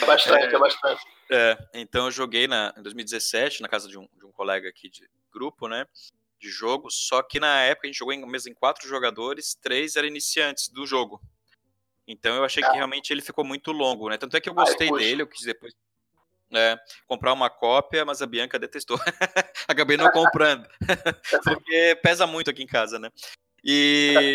[0.01, 1.01] É bastante, é, é bastante.
[1.29, 4.89] É, então eu joguei na, em 2017 na casa de um, de um colega aqui
[4.89, 5.85] de grupo, né?
[6.39, 6.89] De jogo.
[6.89, 10.69] Só que na época a gente jogou em mesa em quatro jogadores, três eram iniciantes
[10.69, 11.21] do jogo.
[12.07, 14.17] Então eu achei que realmente ele ficou muito longo, né?
[14.17, 15.75] Tanto é que eu gostei Ai, dele, eu quis depois
[16.53, 18.97] é, comprar uma cópia, mas a Bianca detestou.
[19.67, 20.65] Acabei não comprando.
[21.43, 23.11] Porque pesa muito aqui em casa, né?
[23.63, 24.33] E,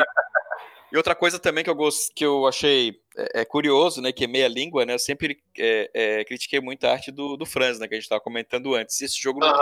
[0.92, 4.12] e outra coisa também que eu, gost, que eu achei é, é curioso, né?
[4.12, 4.92] Que é meia língua, né?
[4.92, 7.88] Eu sempre é, é, critiquei muito a arte do, do Franz, né?
[7.88, 9.00] Que a gente estava comentando antes.
[9.00, 9.52] Esse jogo não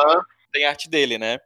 [0.52, 1.38] tem, arte dele, né?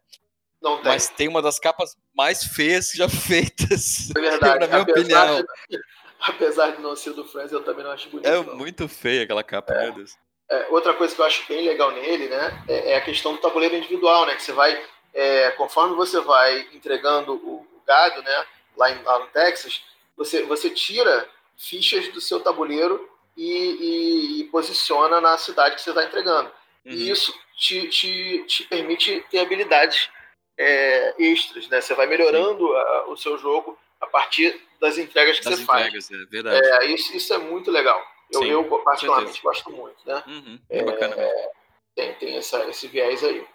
[0.63, 0.85] Não tem.
[0.87, 4.11] Mas tem uma das capas mais feias já feitas.
[4.17, 4.61] É verdade.
[4.61, 5.47] na minha apesar opinião.
[5.69, 5.79] De,
[6.19, 8.27] apesar de não ser do Franz, eu também não acho bonito.
[8.27, 8.57] É não.
[8.57, 9.83] muito feia aquela capa, é.
[9.83, 10.17] meu Deus.
[10.49, 13.41] É, outra coisa que eu acho bem legal nele, né, é, é a questão do
[13.41, 14.79] tabuleiro individual, né, que você vai,
[15.15, 19.83] é, conforme você vai entregando o, o gado, né, lá, em, lá, no Texas,
[20.17, 25.91] você, você tira fichas do seu tabuleiro e, e, e posiciona na cidade que você
[25.91, 26.51] está entregando.
[26.85, 26.93] Uhum.
[26.93, 30.09] E isso te, te, te permite ter habilidades
[30.57, 31.81] é, extras, né?
[31.81, 36.09] Você vai melhorando a, o seu jogo a partir das entregas que das você entregas,
[36.09, 36.21] faz.
[36.21, 36.67] É verdade.
[36.67, 38.03] É, isso, isso é muito legal.
[38.31, 40.23] Eu, Sim, eu particularmente gosto muito, né?
[40.27, 41.51] Uhum, é, bacana mesmo.
[41.95, 43.47] Tem, tem essa, esse viés aí.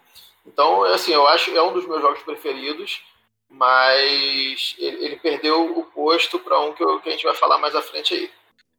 [0.46, 3.02] Então, assim, eu acho é um dos meus jogos preferidos,
[3.50, 7.58] mas ele, ele perdeu o posto para um que, eu, que, a gente vai falar
[7.58, 8.30] mais à frente aí.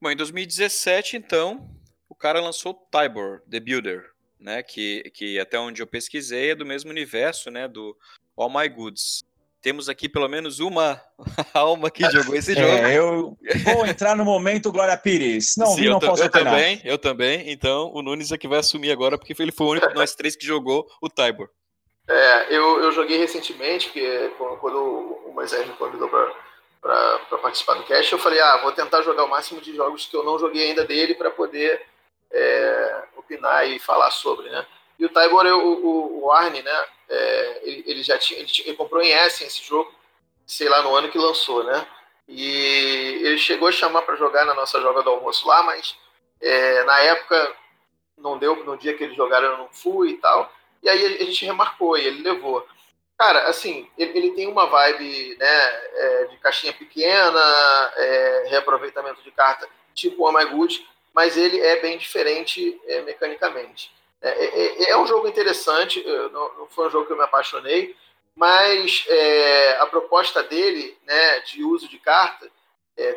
[0.01, 1.69] Bom, em 2017, então,
[2.09, 4.11] o cara lançou Tybor, The Builder
[4.41, 4.63] né?
[4.63, 7.67] Que, que até onde eu pesquisei é do mesmo universo, né?
[7.67, 7.95] Do
[8.35, 9.23] All My Goods.
[9.61, 10.99] Temos aqui pelo menos uma
[11.53, 12.67] alma que jogou esse jogo.
[12.67, 15.55] É, eu vou entrar no momento Glória Pires.
[15.55, 17.51] Não Sim, vi, não posso Eu também, eu também.
[17.51, 20.15] Então o Nunes é que vai assumir agora, porque ele foi o único de nós
[20.15, 21.47] três que jogou o Tybor.
[22.07, 24.77] É, eu, eu joguei recentemente, porque quando
[25.25, 29.29] o Moisés me convidou para participar do cast, eu falei, ah, vou tentar jogar o
[29.29, 31.85] máximo de jogos que eu não joguei ainda dele para poder
[32.31, 34.65] é, opinar e falar sobre, né?
[34.97, 36.85] E o Tybor, o, o, o Arne, né?
[37.09, 39.93] É, ele, ele, já tinha, ele, ele, comprou em Essen esse jogo,
[40.45, 41.87] sei lá, no ano que lançou, né?
[42.27, 45.97] E ele chegou a chamar para jogar na nossa joga do almoço lá, mas
[46.39, 47.55] é, na época
[48.17, 50.51] não deu, no dia que eles jogaram eu não fui e tal.
[50.83, 52.65] E aí a gente remarcou e ele levou.
[53.17, 57.39] Cara, assim, ele, ele tem uma vibe né, é, de caixinha pequena,
[57.95, 63.91] é, reaproveitamento de carta, tipo o My Good, mas ele é bem diferente é, mecanicamente.
[64.21, 67.23] É, é, é, é, um jogo interessante, não, não, foi um jogo que eu me
[67.23, 67.95] apaixonei,
[68.35, 69.05] mas
[69.79, 72.49] a proposta dele, né, de uso de carta,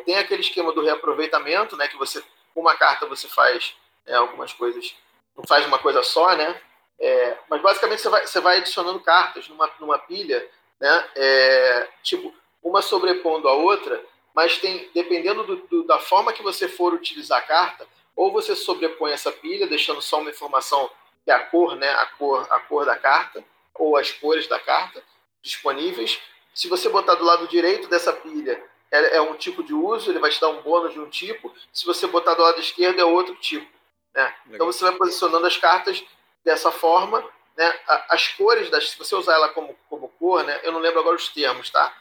[0.05, 3.75] tem aquele esquema do reaproveitamento, né, que você com uma carta você faz
[4.07, 4.95] algumas coisas,
[5.35, 6.59] não faz uma coisa só, né,
[6.99, 10.47] é, mas basicamente você vai, você vai adicionando cartas numa, numa pilha,
[10.79, 12.33] né, tipo
[12.63, 17.39] uma sobrepondo a outra, mas tem, dependendo do, do, da forma que você for utilizar
[17.39, 20.89] a carta, ou você sobrepõe essa pilha, deixando só uma informação
[21.23, 23.43] que é a cor, né, a cor, a cor da carta,
[23.73, 25.03] ou as cores da carta
[25.41, 26.19] disponíveis.
[26.53, 30.19] Se você botar do lado direito dessa pilha, é, é um tipo de uso, ele
[30.19, 31.53] vai te dar um bônus de um tipo.
[31.73, 33.67] Se você botar do lado esquerdo, é outro tipo.
[34.13, 34.33] Né?
[34.49, 36.03] Então você vai posicionando as cartas
[36.45, 37.27] dessa forma.
[37.57, 37.79] Né?
[38.09, 40.59] As cores, das, se você usar ela como, como cor, né?
[40.63, 41.93] eu não lembro agora os termos, tá?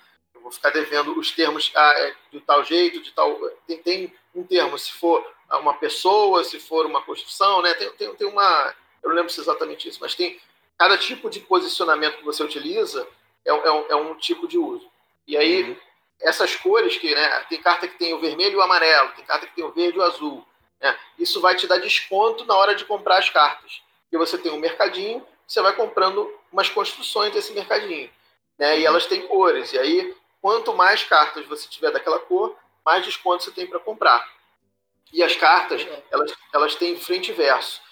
[0.44, 3.34] vou ficar devendo os termos ah, é, de tal jeito, de tal.
[3.66, 7.72] Tem, tem, um termo, se for uma pessoa, se for uma construção, né?
[7.74, 8.74] Tem, tem, tem uma.
[9.02, 10.38] Eu não lembro se é exatamente isso, mas tem.
[10.76, 13.06] Cada tipo de posicionamento que você utiliza
[13.44, 14.90] é, é, um, é um tipo de uso.
[15.26, 15.76] E aí, uhum.
[16.20, 17.46] essas cores que, né?
[17.48, 19.96] Tem carta que tem o vermelho e o amarelo, tem carta que tem o verde
[19.96, 20.44] e o azul.
[20.80, 20.98] Né?
[21.18, 23.80] Isso vai te dar desconto na hora de comprar as cartas.
[24.14, 28.08] Porque você tem um mercadinho, você vai comprando umas construções desse mercadinho.
[28.56, 28.78] Né?
[28.78, 28.86] E uhum.
[28.86, 29.72] elas têm cores.
[29.72, 32.56] E aí quanto mais cartas você tiver daquela cor,
[32.86, 34.24] mais desconto você tem para comprar.
[35.12, 37.82] E as cartas, elas, elas têm frente e verso.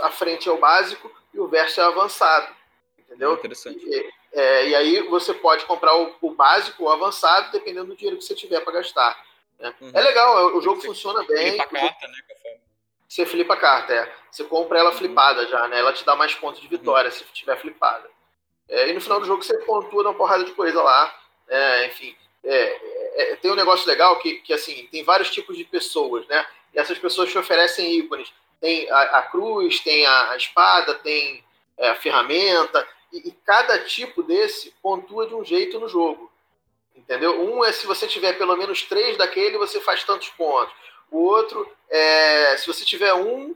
[0.00, 2.52] A frente é o básico e o verso é o avançado.
[2.98, 3.34] Entendeu?
[3.34, 3.78] Interessante.
[3.78, 7.96] E, é, e aí você pode comprar o, o básico ou o avançado, dependendo do
[7.96, 9.24] dinheiro que você tiver para gastar.
[9.56, 9.72] Né?
[9.80, 9.92] Uhum.
[9.94, 11.58] É legal, o jogo você funciona bem.
[11.58, 12.22] Carta, né,
[13.10, 14.14] Você flipa a carta, é.
[14.30, 14.96] Você compra ela uhum.
[14.96, 15.80] flipada já, né?
[15.80, 17.16] Ela te dá mais pontos de vitória uhum.
[17.16, 18.08] se tiver flipada.
[18.68, 21.12] É, e no final do jogo você pontua uma porrada de coisa lá.
[21.48, 25.64] É, enfim, é, é, tem um negócio legal que, que, assim, tem vários tipos de
[25.64, 26.46] pessoas, né?
[26.72, 28.32] E essas pessoas te oferecem ícones.
[28.60, 31.44] Tem a, a cruz, tem a, a espada, tem
[31.78, 36.30] é, a ferramenta, e, e, cada tipo desse pontua de um jeito no jogo.
[36.94, 37.42] Entendeu?
[37.42, 40.72] Um é se você tiver pelo menos três daquele, você faz tantos pontos.
[41.10, 43.54] O outro é se você tiver um,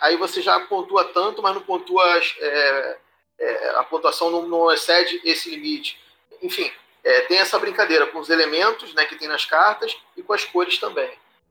[0.00, 2.04] aí você já pontua tanto, mas não pontua.
[2.40, 2.98] É,
[3.38, 6.00] é, a pontuação não, não excede esse limite.
[6.42, 6.70] Enfim,
[7.04, 10.44] é, tem essa brincadeira com os elementos né, que tem nas cartas e com as
[10.44, 11.10] cores também.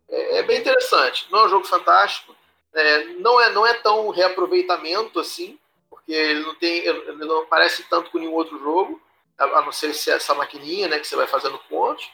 [0.09, 1.27] É, é bem interessante.
[1.31, 2.35] Não é um jogo fantástico,
[2.73, 5.57] é, não, é, não é tão reaproveitamento assim,
[5.89, 9.01] porque ele não tem, ele não parece tanto com nenhum outro jogo,
[9.37, 12.09] a, não ser se essa maquininha né, que você vai fazendo pontos.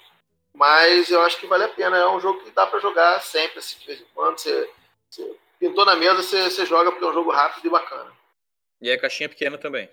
[0.54, 1.98] Mas eu acho que vale a pena.
[1.98, 4.38] É um jogo que dá para jogar sempre, assim, de vez em quando.
[4.38, 4.70] Você,
[5.10, 8.12] você pintou na mesa, você, você, joga porque é um jogo rápido e bacana.
[8.82, 9.90] E a caixinha pequena também.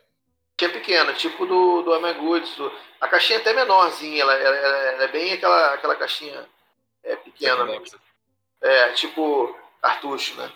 [0.56, 2.54] Caixinha pequena, tipo do, do Am Goods.
[2.56, 2.72] Do...
[3.00, 6.48] A caixinha é até menorzinha, ela, ela, ela, é bem aquela, aquela caixinha
[7.02, 7.66] é, pequena.
[8.60, 10.52] É, tipo cartucho, né?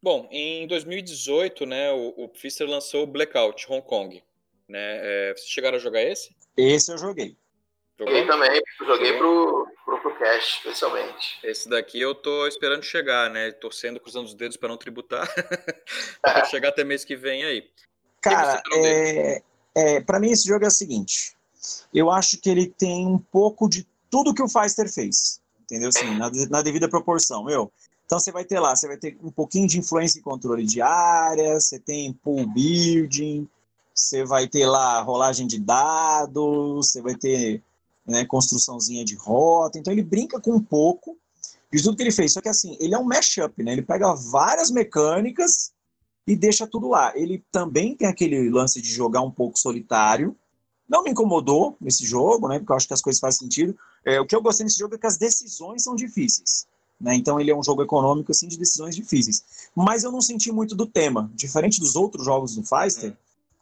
[0.00, 4.22] Bom, em 2018, né, o, o Pfister lançou o Blackout Hong Kong.
[4.68, 4.98] Né?
[5.02, 6.36] É, vocês chegaram a jogar esse?
[6.56, 7.36] Esse eu joguei.
[7.98, 11.38] Joguei também, joguei pro, pro, pro Cash, especialmente.
[11.44, 13.52] Esse daqui eu tô esperando chegar, né?
[13.52, 15.28] Torcendo, cruzando os dedos para não tributar.
[16.20, 17.64] para chegar até mês que vem aí.
[18.20, 19.42] Cara, é,
[19.76, 21.36] é, para mim esse jogo é o seguinte.
[21.92, 25.40] Eu acho que ele tem um pouco de tudo que o Feister fez.
[25.62, 25.88] Entendeu?
[25.88, 27.44] Assim, na, na devida proporção.
[27.44, 27.72] Meu,
[28.04, 30.82] então você vai ter lá, você vai ter um pouquinho de influência em controle de
[30.82, 33.48] área, você tem pool building,
[33.94, 37.62] você vai ter lá rolagem de dados, você vai ter
[38.06, 39.78] né, construçãozinha de rota.
[39.78, 41.16] Então ele brinca com um pouco
[41.72, 42.32] de tudo que ele fez.
[42.32, 43.72] Só que assim, ele é um mashup, né?
[43.72, 45.72] Ele pega várias mecânicas
[46.26, 47.12] e deixa tudo lá.
[47.16, 50.36] Ele também tem aquele lance de jogar um pouco solitário.
[50.88, 52.58] Não me incomodou nesse jogo, né?
[52.58, 53.76] Porque eu acho que as coisas fazem sentido.
[54.04, 56.66] É, o que eu gostei nesse jogo é que as decisões são difíceis.
[57.00, 57.14] Né?
[57.16, 59.70] Então ele é um jogo econômico assim de decisões difíceis.
[59.74, 63.10] Mas eu não senti muito do tema, diferente dos outros jogos do Feister.
[63.10, 63.16] Hum.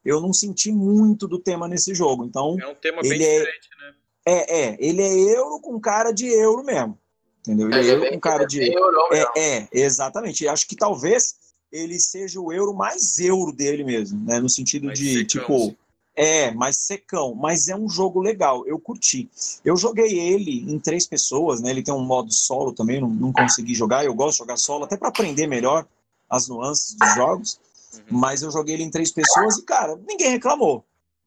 [0.04, 2.24] Eu não senti muito do tema nesse jogo.
[2.24, 3.94] Então é um tema bem é, diferente, né?
[4.24, 6.98] É, é, ele é euro com cara de euro mesmo.
[7.40, 7.68] Entendeu?
[7.68, 8.72] Ele é, é euro com cara de.
[9.12, 10.46] É, é, exatamente.
[10.46, 11.36] Acho que talvez
[11.72, 14.38] ele seja o euro mais euro dele mesmo, né?
[14.38, 15.58] No sentido mais de, secão, tipo.
[15.58, 15.76] Sim.
[16.14, 19.30] É, mais secão, mas é um jogo legal, eu curti.
[19.64, 21.70] Eu joguei ele em três pessoas, né?
[21.70, 24.04] Ele tem um modo solo também, não, não consegui jogar.
[24.04, 25.86] Eu gosto de jogar solo, até para aprender melhor
[26.28, 27.58] as nuances dos jogos.
[27.94, 28.18] Uhum.
[28.18, 30.84] Mas eu joguei ele em três pessoas e, cara, ninguém reclamou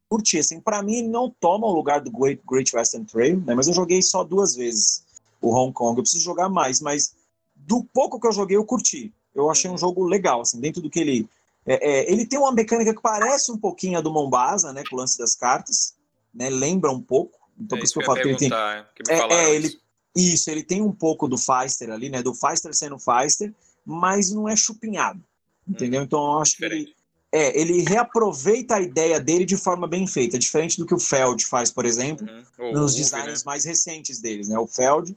[0.09, 0.39] curti.
[0.39, 3.53] Assim, para mim, ele não toma o lugar do Great, Great Western Trail, né?
[3.55, 5.03] Mas eu joguei só duas vezes
[5.41, 5.97] o Hong Kong.
[5.97, 7.15] Eu preciso jogar mais, mas
[7.55, 9.13] do pouco que eu joguei, eu curti.
[9.33, 9.77] Eu achei um uhum.
[9.77, 11.29] jogo legal, assim, dentro do que ele.
[11.65, 14.83] É, é, ele tem uma mecânica que parece um pouquinho a do Mombasa, né?
[14.89, 15.95] Com o lance das cartas,
[16.33, 16.49] né?
[16.49, 17.39] Lembra um pouco.
[17.59, 18.51] Então, é por isso que eu falo que ele tem.
[18.53, 19.77] É, é ele,
[20.15, 22.21] isso, ele tem um pouco do Feister ali, né?
[22.21, 23.53] Do Feister sendo Feister,
[23.85, 25.21] mas não é chupinhado.
[25.67, 26.01] Entendeu?
[26.01, 26.85] Hum, então eu acho diferente.
[26.85, 26.94] que ele,
[27.35, 31.45] é, ele reaproveita a ideia dele de forma bem feita, diferente do que o Feld
[31.45, 32.25] faz, por exemplo,
[32.57, 32.71] uhum.
[32.71, 33.45] nos designs né?
[33.45, 34.47] mais recentes deles.
[34.47, 34.57] Né?
[34.57, 35.13] O Feld,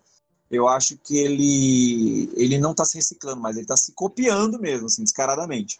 [0.51, 4.87] eu acho que ele, ele não está se reciclando, mas ele está se copiando mesmo,
[4.87, 5.79] assim, descaradamente.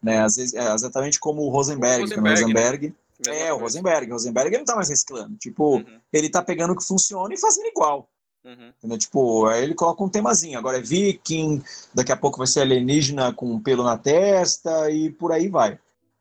[0.00, 0.22] Né?
[0.22, 2.04] Às vezes, é, exatamente como o Rosenberg.
[2.04, 2.94] O Rosenberg, o Rosenberg
[3.26, 3.40] né?
[3.48, 4.08] É, o Rosenberg.
[4.08, 5.34] O Rosenberg ele não está mais reciclando.
[5.36, 6.00] Tipo, uhum.
[6.12, 8.08] ele está pegando o que funciona e fazendo igual.
[8.44, 8.98] Uhum.
[8.98, 10.58] Tipo, aí ele coloca um temazinho.
[10.58, 11.62] Agora é viking,
[11.94, 15.78] daqui a pouco vai ser alienígena com pelo na testa e por aí vai.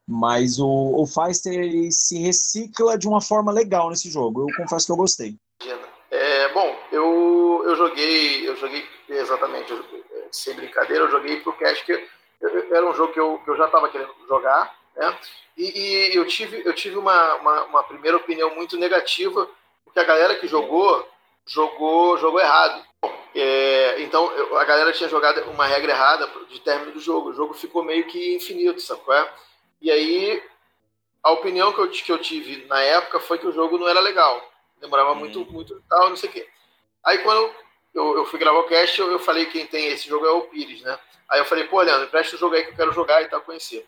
[0.07, 4.41] Mas o, o Feister se recicla de uma forma legal nesse jogo.
[4.41, 5.35] Eu confesso que eu gostei.
[6.11, 9.73] É, bom, eu, eu joguei, eu joguei exatamente,
[10.31, 11.93] sem brincadeira, eu joguei pro Cash, que
[12.71, 15.17] era um jogo que eu, que eu já estava querendo jogar, né?
[15.57, 19.47] E, e, eu tive, eu tive uma, uma, uma primeira opinião muito negativa,
[19.85, 21.07] porque a galera que jogou
[21.45, 22.85] jogou, jogou errado.
[23.33, 27.29] É, então a galera tinha jogado uma regra errada de término do jogo.
[27.29, 29.33] O jogo ficou meio que infinito, sabe qual é?
[29.81, 30.43] E aí
[31.23, 33.99] a opinião que eu, que eu tive na época foi que o jogo não era
[33.99, 34.41] legal.
[34.79, 35.15] Demorava hum.
[35.15, 36.47] muito, muito tal, não sei o quê.
[37.03, 37.53] Aí quando
[37.93, 40.31] eu, eu fui gravar o cast, eu, eu falei que quem tem esse jogo é
[40.31, 40.97] o Pires, né?
[41.29, 43.41] Aí eu falei, pô, Leandro, presta o jogo aí que eu quero jogar e tal,
[43.41, 43.87] conhecer.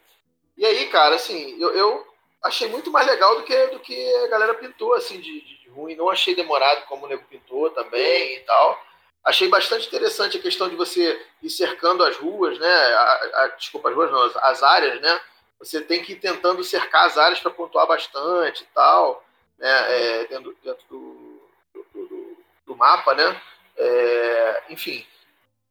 [0.56, 2.08] E aí, cara, assim, eu, eu
[2.42, 5.96] achei muito mais legal do que, do que a galera pintou, assim, de, de ruim.
[5.96, 8.82] Não achei demorado como o Nego pintou também e tal.
[9.24, 12.68] Achei bastante interessante a questão de você ir cercando as ruas, né?
[12.68, 15.22] A, a, desculpa, as ruas não, as áreas, né?
[15.60, 19.24] Você tem que ir tentando cercar as áreas para pontuar bastante e tal,
[19.58, 19.70] né?
[19.70, 21.42] É, dentro, dentro do,
[21.74, 23.42] do, do, do, mapa, né?
[23.78, 25.06] É, enfim,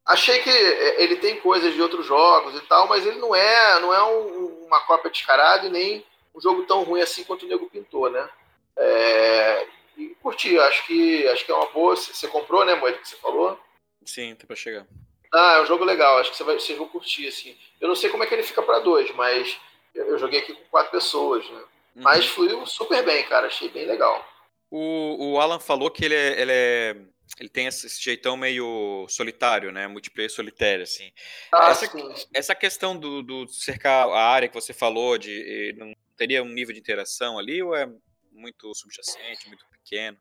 [0.03, 3.93] achei que ele tem coisas de outros jogos e tal, mas ele não é, não
[3.93, 7.69] é um, uma cópia descarada e nem um jogo tão ruim assim quanto o Nego
[7.69, 8.27] pintou, né?
[8.75, 9.67] É,
[10.11, 11.95] e curti, acho que acho que é uma boa.
[11.95, 13.59] Você comprou, né, Moeda, que você falou?
[14.05, 14.85] Sim, tá pra chegar.
[15.33, 17.57] Ah, é um jogo legal, acho que você vai, vocês vão curtir, assim.
[17.81, 19.59] Eu não sei como é que ele fica para dois, mas
[19.95, 21.59] eu, joguei aqui com quatro pessoas, né?
[21.95, 22.03] Uhum.
[22.03, 24.27] Mas fluiu super bem, cara, achei bem legal.
[24.69, 26.95] O, o Alan falou que ele é, ele é
[27.39, 29.87] ele tem esse jeitão meio solitário, né?
[29.87, 31.11] Multiplayer solitário, assim.
[31.51, 31.91] Ah, essa,
[32.33, 36.73] essa questão do, do, cercar a área que você falou, de não teria um nível
[36.73, 37.89] de interação ali, ou é
[38.33, 40.17] muito subjacente, muito pequeno?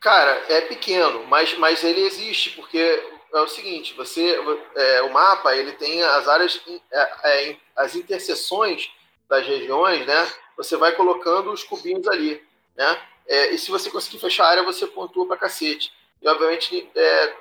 [0.00, 4.38] Cara, é pequeno, mas, mas ele existe, porque é o seguinte, você
[4.74, 6.60] é, o mapa ele tem as áreas,
[6.90, 8.90] é, é, as interseções
[9.28, 10.32] das regiões, né?
[10.56, 12.42] Você vai colocando os cubinhos ali,
[12.76, 13.02] né?
[13.26, 15.92] É, e se você conseguir fechar a área, você pontua pra cacete.
[16.22, 17.36] E obviamente é,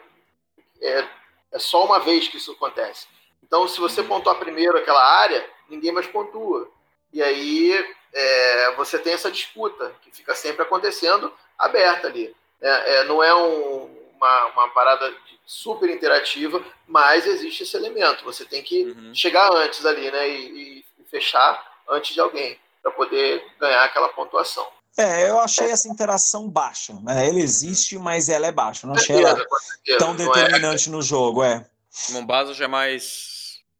[0.81, 1.09] é,
[1.53, 3.07] é só uma vez que isso acontece.
[3.41, 4.07] Então, se você uhum.
[4.07, 6.69] pontuar primeiro aquela área, ninguém mais pontua.
[7.13, 12.35] E aí é, você tem essa disputa que fica sempre acontecendo aberta ali.
[12.59, 15.13] É, é, não é um, uma, uma parada
[15.45, 18.25] super interativa, mas existe esse elemento.
[18.25, 19.13] Você tem que uhum.
[19.13, 20.27] chegar antes ali, né?
[20.27, 24.67] E, e fechar antes de alguém para poder ganhar aquela pontuação.
[24.97, 26.93] É, eu achei essa interação baixa.
[27.03, 27.27] Né?
[27.27, 28.87] Ela existe, mas ela é baixa.
[28.87, 29.45] Não achei ela
[29.99, 30.15] tão é.
[30.15, 31.63] determinante no jogo, é.
[32.09, 33.36] Mombasa já é mais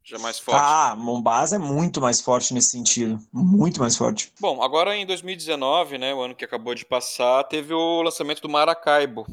[0.08, 0.60] já é mais forte.
[0.62, 3.18] Ah, Mombasa é muito mais forte nesse sentido.
[3.32, 4.32] Muito mais forte.
[4.40, 8.48] Bom, agora em 2019, né, o ano que acabou de passar, teve o lançamento do
[8.48, 9.26] Maracaibo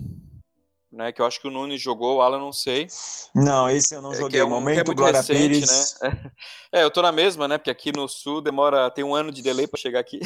[0.95, 1.11] né?
[1.11, 2.87] Que eu acho que o Nunes jogou, o Alan não sei.
[3.33, 4.39] Não, esse eu não é, joguei.
[4.39, 5.97] É um, Momento é Glória recente, Pires.
[6.01, 6.31] Né?
[6.71, 7.57] É, eu tô na mesma, né?
[7.57, 10.19] Porque aqui no sul demora, tem um ano de delay para chegar aqui.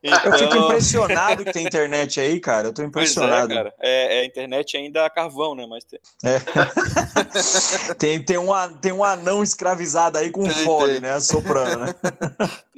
[0.00, 0.20] então...
[0.32, 2.68] Eu fico impressionado que tem internet aí, cara.
[2.68, 3.52] Eu tô impressionado.
[3.52, 3.74] É, cara.
[3.80, 5.66] É, é, internet ainda a carvão, né?
[5.68, 5.98] Mas tem...
[6.22, 7.94] É.
[7.94, 11.18] tem, tem, um, tem um anão escravizado aí com fole, né?
[11.18, 11.94] Soprando, né?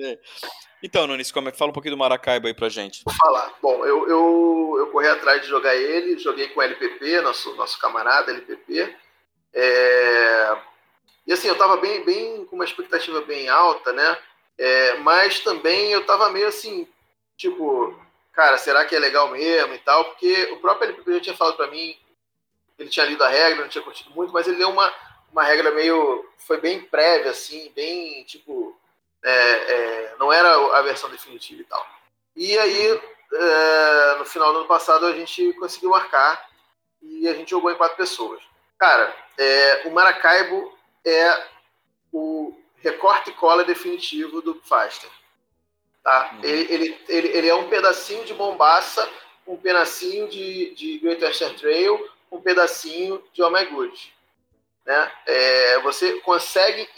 [0.01, 0.19] É.
[0.83, 3.05] Então, Nunes, como é que fala um pouquinho do Maracaibo aí pra gente?
[3.05, 3.55] Vou falar.
[3.63, 7.79] Bom, eu, eu, eu corri atrás de jogar ele, joguei com o LPP, nosso, nosso
[7.79, 8.93] camarada LPP.
[9.55, 10.57] É...
[11.25, 14.19] E assim, eu tava bem, bem com uma expectativa bem alta, né?
[14.59, 16.89] É, mas também eu tava meio assim,
[17.37, 17.97] tipo,
[18.33, 20.07] cara, será que é legal mesmo e tal?
[20.07, 21.97] Porque o próprio LPP já tinha falado para mim,
[22.77, 24.93] ele tinha lido a regra, não tinha curtido muito, mas ele deu uma,
[25.31, 26.29] uma regra meio.
[26.39, 28.77] Foi bem prévia, assim, bem, tipo
[29.23, 31.87] é, é, não era a versão definitiva e tal.
[32.35, 33.01] E aí,
[33.33, 36.49] é, no final do ano passado, a gente conseguiu marcar
[37.01, 38.43] e a gente jogou em quatro pessoas.
[38.79, 41.47] Cara, é, o Maracaibo é
[42.13, 45.11] o recorte e cola definitivo do Faster.
[46.03, 46.31] Tá?
[46.33, 46.41] Uhum.
[46.43, 49.09] Ele, ele, ele, ele, é um pedacinho de Mombaça,
[49.47, 54.13] um pedacinho de, de Great Western Trail, um pedacinho de Oh My Good
[54.85, 55.13] né?
[55.27, 56.89] É, você consegue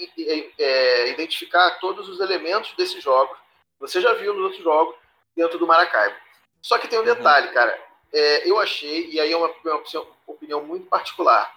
[0.59, 3.37] é, identificar todos os elementos desses jogos.
[3.78, 4.95] Você já viu nos outros jogos
[5.37, 6.16] dentro do Maracaibo.
[6.62, 7.14] Só que tem um uhum.
[7.14, 7.78] detalhe, cara.
[8.12, 9.82] É, eu achei, e aí é uma, uma,
[10.26, 11.53] opinião muito particular,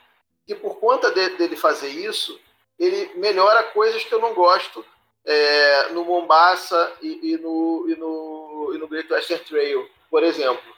[0.46, 2.40] que por conta de, dele fazer isso,
[2.80, 4.84] ele melhora coisas que eu não gosto
[5.24, 10.76] é, no Mombasa e, e, no, e, no, e no Great Western Trail, por exemplo.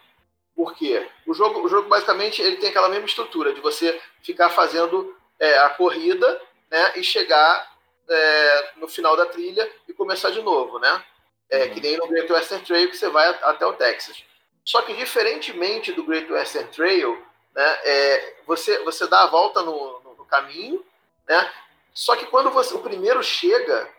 [0.55, 1.07] Por quê?
[1.25, 5.57] O jogo, o jogo basicamente ele tem aquela mesma estrutura de você ficar fazendo é,
[5.59, 7.71] a corrida né, e chegar
[8.07, 11.03] é, no final da trilha e começar de novo, né?
[11.49, 11.73] É, uhum.
[11.73, 14.23] Que nem no Great Western Trail que você vai até o Texas.
[14.63, 17.25] Só que diferentemente do Great Western Trail,
[17.55, 20.85] né, é, você, você dá a volta no, no, no, caminho,
[21.27, 21.51] né?
[21.93, 23.89] Só que quando você, o primeiro chega,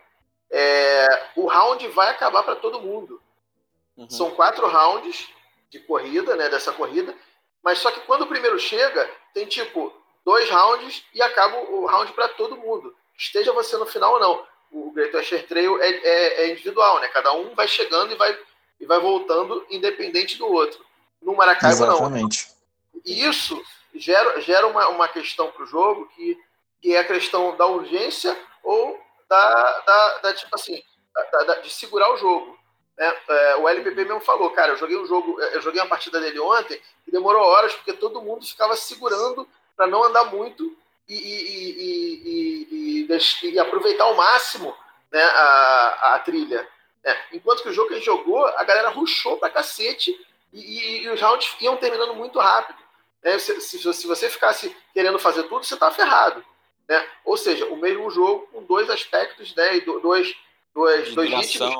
[0.49, 3.21] é, o round vai acabar para todo mundo.
[3.97, 4.09] Uhum.
[4.09, 5.29] São quatro rounds
[5.69, 6.47] de corrida, né?
[6.49, 7.13] Dessa corrida.
[7.61, 9.93] Mas só que quando o primeiro chega, tem tipo
[10.25, 12.95] dois rounds e acaba o round para todo mundo.
[13.17, 14.45] Esteja você no final ou não.
[14.71, 17.07] O Great Western Trail é, é, é, individual, né?
[17.09, 18.37] Cada um vai chegando e vai,
[18.79, 20.83] e vai voltando independente do outro.
[21.21, 22.47] No Maracaibo, Exatamente.
[22.93, 23.01] não.
[23.05, 23.61] E isso
[23.93, 26.37] gera, gera uma, uma questão para o jogo que,
[26.81, 30.81] que é a questão da urgência ou da, da, da tipo assim,
[31.13, 32.57] da, da, de segurar o jogo.
[32.97, 33.13] Né?
[33.27, 36.39] É, o LPP mesmo falou, cara, eu joguei um jogo, eu joguei uma partida dele
[36.39, 40.75] ontem e demorou horas porque todo mundo ficava segurando para não andar muito
[41.07, 44.75] e, e, e, e, aproveitar ao máximo
[45.11, 46.67] né, a, a trilha.
[47.03, 47.19] Né?
[47.33, 50.15] Enquanto que o jogo que a gente jogou, a galera ruxou pra cacete
[50.53, 52.79] e, os rounds iam terminando muito rápido.
[53.23, 53.37] Né?
[53.39, 56.43] Se, se, se, você ficasse querendo fazer tudo, você tá ferrado.
[56.87, 57.05] Né?
[57.25, 60.35] Ou seja, o mesmo jogo com dois aspectos né, e dois,
[60.73, 61.75] dois, dois ritmos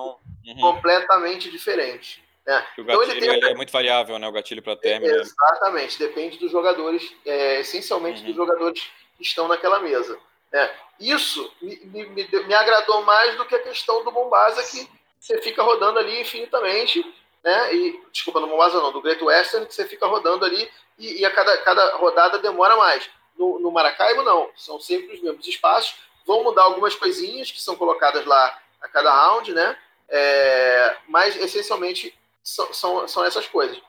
[0.46, 0.60] uhum.
[0.60, 2.22] completamente diferentes.
[2.48, 2.58] É.
[2.78, 3.52] O gatilho então ele tem...
[3.52, 4.28] é muito variável, né?
[4.28, 5.14] O gatilho para término.
[5.14, 8.28] Exatamente, depende dos jogadores, é, essencialmente uhum.
[8.28, 10.18] dos jogadores que estão naquela mesa.
[10.52, 10.70] Né?
[11.00, 14.88] Isso me, me, me, agradou mais do que a questão do Bombasa, que
[15.20, 17.06] você fica rodando ali infinitamente,
[17.44, 17.74] né?
[17.74, 21.26] E, desculpa, no Bombasa não, do Great Western, que você fica rodando ali e, e
[21.26, 23.10] a cada, cada rodada demora mais.
[23.38, 24.52] No, no Maracaibo, não.
[24.56, 25.96] São sempre os mesmos espaços.
[26.26, 29.78] Vão mudar algumas coisinhas que são colocadas lá a cada round, né?
[30.10, 32.14] É, mas essencialmente
[32.44, 33.80] são, são, são essas coisas.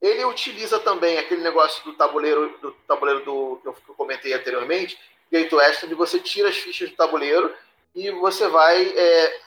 [0.00, 4.32] Ele utiliza também aquele negócio do tabuleiro do tabuleiro do que eu, que eu comentei
[4.34, 4.98] anteriormente,
[5.32, 7.54] Gate Western, onde você tira as fichas do tabuleiro
[7.94, 9.40] e você vai é,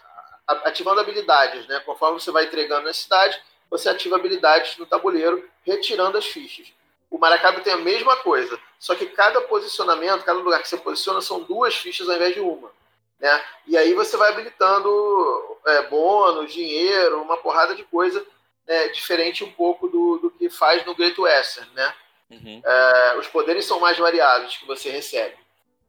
[0.47, 1.79] ativando habilidades, né?
[1.81, 3.39] Conforme você vai entregando na cidade,
[3.69, 6.73] você ativa habilidades no tabuleiro, retirando as fichas.
[7.09, 11.21] O Maracaibo tem a mesma coisa, só que cada posicionamento, cada lugar que você posiciona,
[11.21, 12.71] são duas fichas ao invés de uma.
[13.19, 13.43] Né?
[13.65, 18.25] E aí você vai habilitando é, bônus, dinheiro, uma porrada de coisa
[18.67, 21.93] é, diferente um pouco do, do que faz no Great Western, né?
[22.29, 22.61] Uhum.
[22.63, 25.35] É, os poderes são mais variados que você recebe.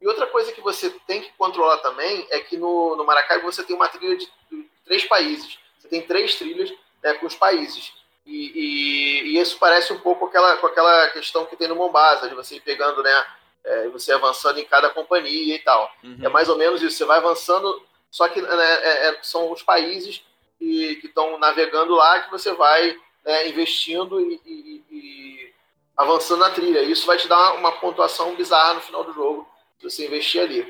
[0.00, 3.64] E outra coisa que você tem que controlar também é que no, no Maracaibo você
[3.64, 5.58] tem uma trilha de, de três países.
[5.78, 6.72] Você tem três trilhas
[7.02, 7.92] né, com os países.
[8.24, 12.28] E, e, e, isso parece um pouco aquela, com aquela questão que tem no Mombasa,
[12.28, 13.26] de você ir pegando, né?
[13.64, 15.90] É, você avançando em cada companhia e tal.
[16.04, 16.18] Uhum.
[16.22, 16.96] É mais ou menos isso.
[16.96, 20.22] Você vai avançando, só que né, é, é, são os países
[20.58, 25.54] que estão navegando lá que você vai né, investindo e, e, e,
[25.96, 26.82] avançando na trilha.
[26.82, 29.48] Isso vai te dar uma pontuação bizarra no final do jogo,
[29.78, 30.62] se você investir ali.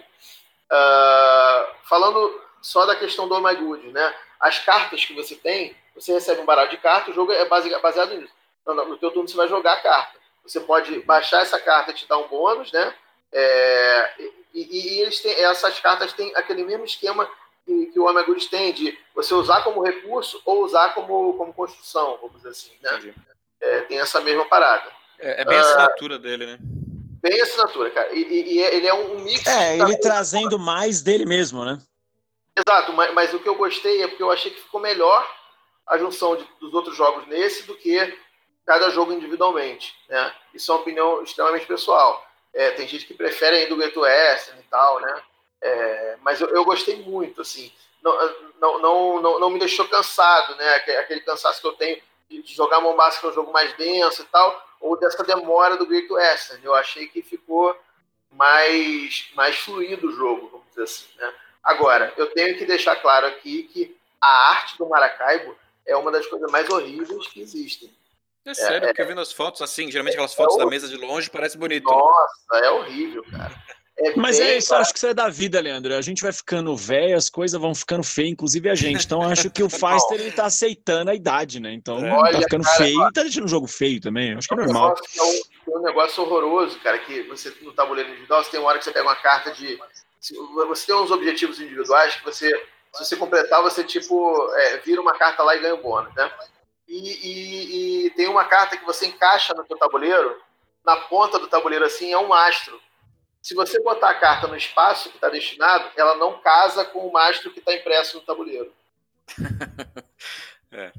[0.70, 4.14] Uh, falando só da questão do Oh My Good, né?
[4.38, 8.14] As cartas que você tem, você recebe um baralho de cartas, o jogo é baseado
[8.14, 8.32] nisso.
[8.66, 10.18] No, no teu turno você vai jogar a carta.
[10.42, 12.94] Você pode baixar essa carta e te dar um bônus, né?
[13.32, 14.14] É,
[14.54, 17.28] e, e, eles têm, essas cartas têm aquele mesmo esquema
[17.68, 22.16] que, que o Amagures tem de você usar como recurso ou usar como, como construção,
[22.22, 23.14] vamos dizer assim, né?
[23.60, 24.90] É, tem essa mesma parada.
[25.18, 26.58] É, é bem a assinatura uh, dele, né?
[27.20, 28.10] Bem a assinatura, cara.
[28.14, 29.46] E, e, e ele é um mix.
[29.46, 31.78] É, ele trazendo mais dele mesmo, né?
[32.56, 35.28] Exato, mas, mas, o que eu gostei é porque eu achei que ficou melhor
[35.86, 38.18] a junção de, dos outros jogos nesse do que
[38.64, 39.94] cada jogo individualmente.
[40.08, 40.32] Né?
[40.54, 42.26] Isso é uma opinião extremamente pessoal.
[42.54, 45.22] É, tem gente que prefere ainda o Ghetto Western e tal, né?
[45.60, 47.72] É, mas eu, eu, gostei muito, assim.
[48.02, 48.14] Não,
[48.60, 50.74] não, não, não, não me deixou cansado, né?
[50.74, 52.00] Aquele cansaço que eu tenho
[52.30, 55.86] de jogar Mombasa, que é um jogo mais denso e tal, ou dessa demora do
[55.86, 56.64] Great Western.
[56.64, 57.76] Eu achei que ficou
[58.30, 61.32] mais, mais fluido o jogo, vamos dizer assim, né?
[61.62, 65.56] Agora, eu tenho que deixar claro aqui que a arte do Maracaibo
[65.86, 67.92] é uma das coisas mais horríveis que existem.
[68.44, 70.96] É sério, é, porque vendo as fotos assim, geralmente aquelas fotos é da mesa de
[70.96, 71.84] longe parece bonito.
[71.84, 73.54] Nossa, é horrível, cara.
[74.00, 75.92] É Mas é isso, acho que isso é da vida, Leandro.
[75.94, 79.04] A gente vai ficando velho, as coisas vão ficando feias, inclusive a gente.
[79.04, 81.72] Então acho que o Feister ele tá aceitando a idade, né?
[81.72, 84.34] Então tá Olha, tá ficando cara, feio e tá deixando o jogo feio também.
[84.34, 84.94] Acho que é normal.
[85.16, 88.68] É um, é um negócio horroroso, cara, que você no tabuleiro individual, você tem uma
[88.68, 89.78] hora que você pega uma carta de.
[90.20, 92.48] Você tem uns objetivos individuais que você,
[92.92, 96.14] se você completar, você tipo é, vira uma carta lá e ganha o um bônus,
[96.14, 96.30] né?
[96.86, 100.36] E, e, e tem uma carta que você encaixa no seu tabuleiro,
[100.86, 102.80] na ponta do tabuleiro assim, é um mastro
[103.48, 107.10] se você botar a carta no espaço que está destinado, ela não casa com o
[107.10, 108.70] mastro que está impresso no tabuleiro.
[110.70, 110.92] é.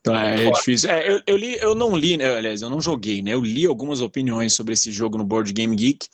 [0.00, 0.88] Então, é, é difícil.
[0.88, 3.34] É, eu, eu, li, eu não li, né, aliás, eu não joguei, né?
[3.34, 6.06] Eu li algumas opiniões sobre esse jogo no Board Game Geek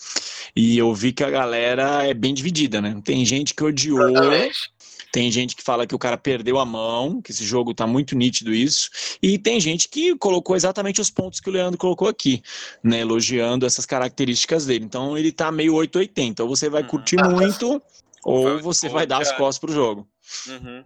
[0.57, 2.99] e eu vi que a galera é bem dividida, né?
[3.05, 4.74] Tem gente que odiou, Exatamente.
[5.15, 8.17] Tem gente que fala que o cara perdeu a mão, que esse jogo tá muito
[8.17, 8.91] nítido isso,
[9.23, 12.43] e tem gente que colocou exatamente os pontos que o Leandro colocou aqui,
[12.83, 14.85] né, elogiando essas características dele.
[14.85, 16.89] Então ele tá meio 880, ou você vai uhum.
[16.89, 17.81] curtir muito,
[18.25, 20.05] ou você vai dar as costas pro jogo.
[20.49, 20.83] Uhum.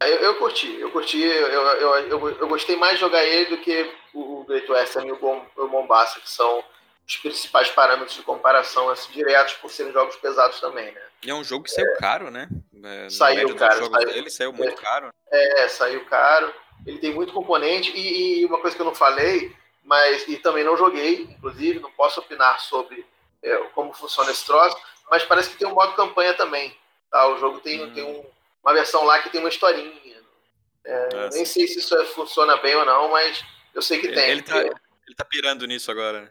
[0.00, 3.58] Eu, eu, curti, eu curti, eu, eu, eu, eu, gostei mais de jogar ele do
[3.58, 6.64] que o Great Western e o, Bom, o Mombasa, que são
[7.06, 11.11] os principais parâmetros de comparação assim, diretos por serem jogos pesados também, né?
[11.24, 12.48] E é um jogo que saiu é, caro, né?
[12.82, 13.90] É, saiu caro.
[13.90, 15.14] Saiu, dele, saiu muito é, caro.
[15.30, 16.52] É, saiu caro.
[16.84, 19.54] Ele tem muito componente e, e, uma coisa que eu não falei,
[19.84, 23.06] mas e também não joguei, inclusive, não posso opinar sobre
[23.42, 24.76] é, como funciona esse troço,
[25.08, 26.76] mas parece que tem um modo campanha também.
[27.10, 27.28] Tá?
[27.28, 27.94] O jogo tem, hum.
[27.94, 28.24] tem um,
[28.62, 29.92] uma versão lá que tem uma historinha.
[30.84, 34.16] É, ah, nem sei se isso funciona bem ou não, mas eu sei que ele,
[34.16, 34.30] tem.
[34.30, 36.30] Ele tá, ele tá pirando nisso agora, né?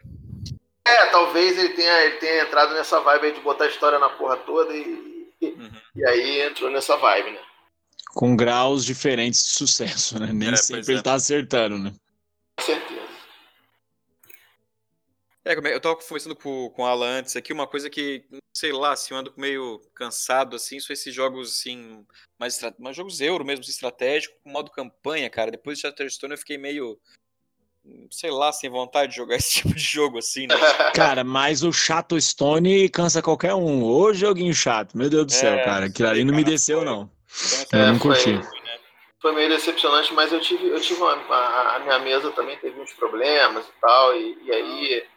[0.91, 4.09] É, talvez ele tenha, ele tenha entrado nessa vibe aí de botar a história na
[4.09, 5.71] porra toda e, uhum.
[5.95, 7.39] e aí entrou nessa vibe, né?
[8.13, 10.31] Com graus diferentes de sucesso, né?
[10.33, 11.01] Nem é, sempre ele é.
[11.01, 11.93] tá acertando, né?
[12.59, 13.01] Com certeza.
[15.45, 18.73] É, é, eu tava conversando com, com o Alan antes aqui, uma coisa que, sei
[18.73, 22.05] lá, assim, eu ando meio cansado, assim, são esses jogos, assim,
[22.37, 25.49] mais, mais jogos euro mesmo, estratégico, com modo campanha, cara.
[25.49, 26.99] Depois de Chatterstone eu fiquei meio
[28.09, 30.55] sei lá, sem vontade de jogar esse tipo de jogo assim, né?
[30.93, 33.83] Cara, mas o chato Stone cansa qualquer um.
[33.83, 35.85] Ô joguinho chato, meu Deus do céu, é, cara.
[35.85, 36.85] Aquilo ali não me desceu, foi.
[36.85, 37.09] não.
[37.61, 38.23] Então, eu não curti.
[38.23, 38.79] Foi, né?
[39.21, 42.79] foi, meio decepcionante, mas eu tive, eu tive uma, a, a, minha mesa também teve
[42.79, 45.07] uns problemas e tal, e, e aí.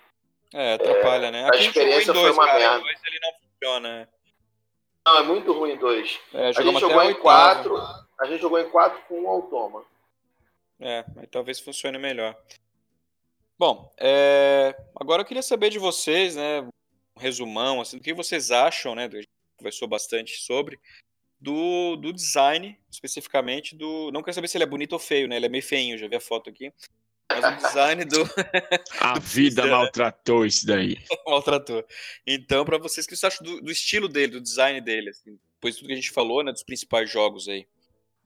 [0.53, 1.49] É, atrapalha, é, né?
[1.49, 2.81] Aqui a experiência dois, foi uma cara, merda.
[2.81, 4.09] Dois ele não funciona, né?
[5.07, 6.19] Não, é muito ruim dois.
[6.33, 7.77] É, a gente jogou em quatro.
[8.19, 9.83] A gente jogou em quatro com um automa.
[10.81, 12.37] É, mas talvez funcione melhor.
[13.59, 14.75] Bom, é...
[14.97, 19.05] agora eu queria saber de vocês, né, um resumão, assim, do que vocês acham, né,
[19.07, 20.79] a gente conversou bastante sobre,
[21.41, 24.11] do, do design, especificamente do...
[24.11, 26.09] Não quero saber se ele é bonito ou feio, né, ele é meio feinho, já
[26.09, 26.73] vi a foto aqui.
[27.31, 28.23] Mas o design do...
[29.01, 30.97] a vida maltratou isso daí.
[31.27, 31.85] maltratou.
[32.27, 35.39] Então, para vocês, o que vocês acham do, do, estilo dele, do design dele, assim,
[35.55, 37.67] depois de tudo que a gente falou, né, dos principais jogos aí?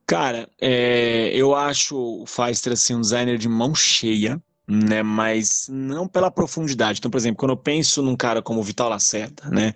[0.08, 5.02] Cara, é, eu acho o Feister assim, um designer de mão cheia, né?
[5.02, 6.98] Mas não pela profundidade.
[6.98, 9.74] Então, por exemplo, quando eu penso num cara como o Vital Lacerda, né?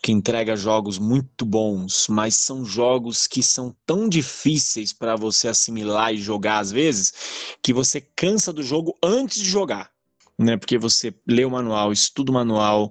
[0.00, 6.14] Que entrega jogos muito bons, mas são jogos que são tão difíceis para você assimilar
[6.14, 7.12] e jogar às vezes,
[7.60, 9.90] que você cansa do jogo antes de jogar
[10.38, 10.56] né?
[10.56, 12.90] Porque você lê o manual, estuda o manual,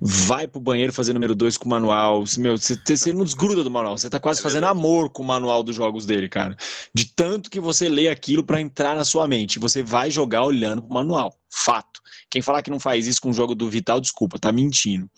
[0.00, 2.24] vai pro banheiro fazer número dois com o manual.
[2.38, 5.26] Meu, você, você não desgruda do manual, você tá quase é fazendo amor com o
[5.26, 6.56] manual dos jogos dele, cara.
[6.94, 9.58] De tanto que você lê aquilo para entrar na sua mente.
[9.58, 11.34] Você vai jogar olhando pro manual.
[11.50, 12.00] Fato.
[12.30, 15.08] Quem falar que não faz isso com o jogo do Vital, desculpa, tá mentindo.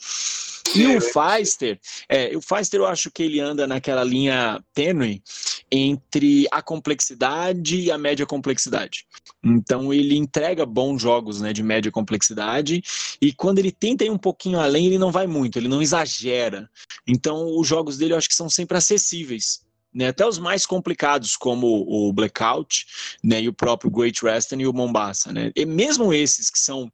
[0.74, 5.22] E o Feister, é, o Feister eu acho que ele anda naquela linha tênue
[5.70, 9.06] entre a complexidade e a média complexidade.
[9.44, 12.82] Então ele entrega bons jogos né, de média complexidade
[13.20, 16.70] e quando ele tenta ir um pouquinho além, ele não vai muito, ele não exagera.
[17.06, 19.64] Então os jogos dele eu acho que são sempre acessíveis.
[19.94, 22.86] Né, até os mais complicados, como o Blackout,
[23.24, 26.92] né, e o próprio Great Western e o Mombasa, né, e mesmo esses que são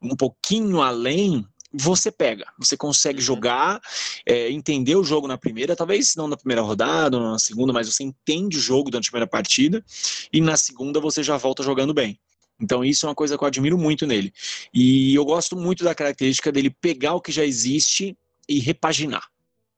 [0.00, 3.24] um pouquinho além, você pega, você consegue uhum.
[3.24, 3.80] jogar,
[4.24, 7.92] é, entender o jogo na primeira, talvez não na primeira rodada, ou na segunda, mas
[7.92, 9.84] você entende o jogo durante a primeira partida,
[10.32, 12.18] e na segunda você já volta jogando bem.
[12.60, 14.32] Então isso é uma coisa que eu admiro muito nele.
[14.74, 18.16] E eu gosto muito da característica dele pegar o que já existe
[18.48, 19.28] e repaginar.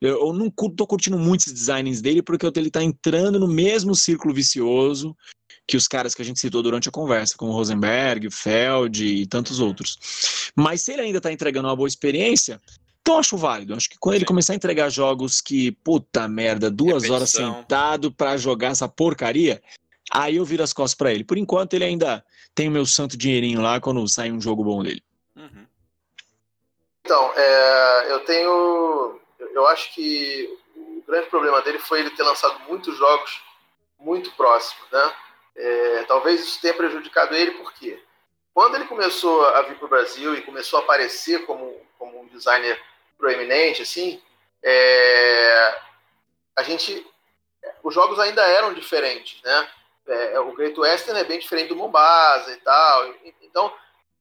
[0.00, 5.14] Eu, não estou curtindo muito designs dele porque ele está entrando no mesmo círculo vicioso
[5.70, 9.60] que os caras que a gente citou durante a conversa, como Rosenberg, Feld e tantos
[9.60, 10.50] outros.
[10.56, 12.60] Mas se ele ainda está entregando uma boa experiência,
[13.00, 13.72] então acho válido.
[13.72, 14.18] Acho que quando Sim.
[14.18, 17.14] ele começar a entregar jogos que, puta merda, duas Repetição.
[17.14, 19.62] horas sentado para jogar essa porcaria,
[20.10, 21.22] aí eu viro as costas para ele.
[21.22, 24.82] Por enquanto, ele ainda tem o meu santo dinheirinho lá quando sai um jogo bom
[24.82, 25.04] dele.
[25.36, 25.66] Uhum.
[27.04, 29.20] Então, é, eu tenho.
[29.54, 33.40] Eu acho que o grande problema dele foi ele ter lançado muitos jogos
[34.00, 35.12] muito próximos, né?
[35.56, 38.02] É, talvez isso tenha prejudicado ele, porque
[38.54, 42.26] quando ele começou a vir para o Brasil e começou a aparecer como, como um
[42.26, 42.80] designer
[43.18, 44.22] proeminente, assim,
[44.62, 45.78] é,
[46.56, 47.06] a gente,
[47.82, 49.68] os jogos ainda eram diferentes, né?
[50.06, 53.14] É, o Great Western é bem diferente do Mombasa e tal.
[53.42, 53.72] Então,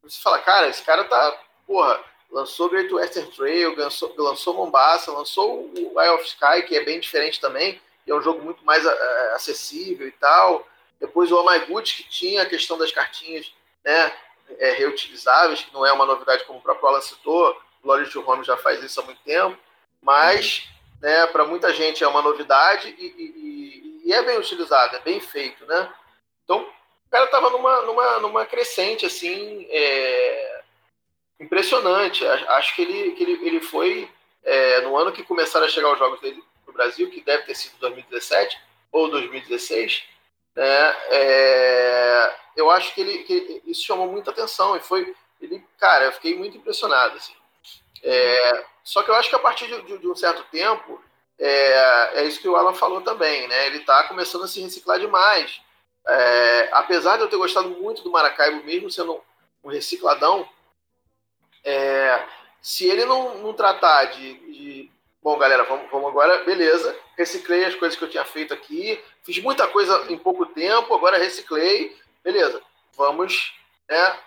[0.03, 5.71] você fala, cara, esse cara tá, porra, lançou Great Western Trail, lançou, lançou Mombasa, lançou
[5.73, 9.34] o Eye of Sky, que é bem diferente também, é um jogo muito mais é,
[9.34, 10.67] acessível e tal.
[10.99, 14.13] Depois o Oh My Good, que tinha a questão das cartinhas né,
[14.57, 18.43] é, reutilizáveis, que não é uma novidade como o próprio Alan citou, o Lawrence Home
[18.43, 19.57] já faz isso há muito tempo,
[20.01, 20.67] mas
[21.01, 21.09] uhum.
[21.09, 25.19] né, para muita gente é uma novidade e, e, e, é bem utilizado, é bem
[25.19, 25.65] feito.
[25.65, 25.93] Né?
[26.43, 30.61] Então, o cara estava numa, numa, numa crescente assim, é,
[31.39, 32.25] impressionante.
[32.25, 34.09] Acho que ele, que ele, ele foi,
[34.43, 37.55] é, no ano que começaram a chegar os jogos dele no Brasil, que deve ter
[37.55, 38.59] sido 2017
[38.91, 40.03] ou 2016,
[40.55, 40.95] né?
[41.09, 46.11] É, eu acho que, ele, que isso chamou muita atenção e foi, ele, cara, eu
[46.11, 47.15] fiquei muito impressionado.
[47.15, 47.33] Assim.
[48.03, 51.01] É, só que eu acho que a partir de, de um certo tempo,
[51.37, 53.67] é, é, isso que o Alan falou também, né?
[53.67, 55.61] Ele está começando a se reciclar demais.
[56.07, 59.21] É, apesar de eu ter gostado muito do Maracaibo, mesmo sendo
[59.63, 60.47] um recicladão,
[61.63, 62.25] é,
[62.61, 64.91] se ele não, não tratar de, de
[65.22, 66.97] Bom, galera, vamos, vamos agora, beleza.
[67.17, 69.03] Reciclei as coisas que eu tinha feito aqui.
[69.22, 71.93] Fiz muita coisa em pouco tempo, agora reciclei.
[72.24, 72.61] Beleza,
[72.95, 73.53] vamos
[73.89, 74.20] né,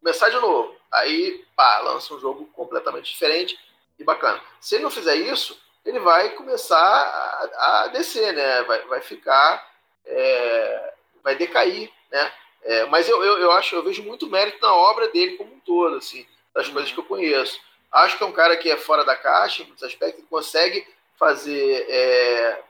[0.00, 0.74] começar de novo.
[0.90, 3.58] Aí, pá, lança um jogo completamente diferente
[3.98, 4.40] e bacana.
[4.58, 8.62] Se ele não fizer isso, ele vai começar a, a descer, né?
[8.62, 9.68] Vai, vai ficar.
[10.06, 12.32] É, vai decair, né?
[12.62, 15.60] É, mas eu, eu, eu acho, eu vejo muito mérito na obra dele como um
[15.60, 17.60] todo, assim, das coisas que eu conheço.
[17.90, 20.86] Acho que é um cara que é fora da caixa, em muitos aspectos, que consegue
[21.18, 22.62] fazer é,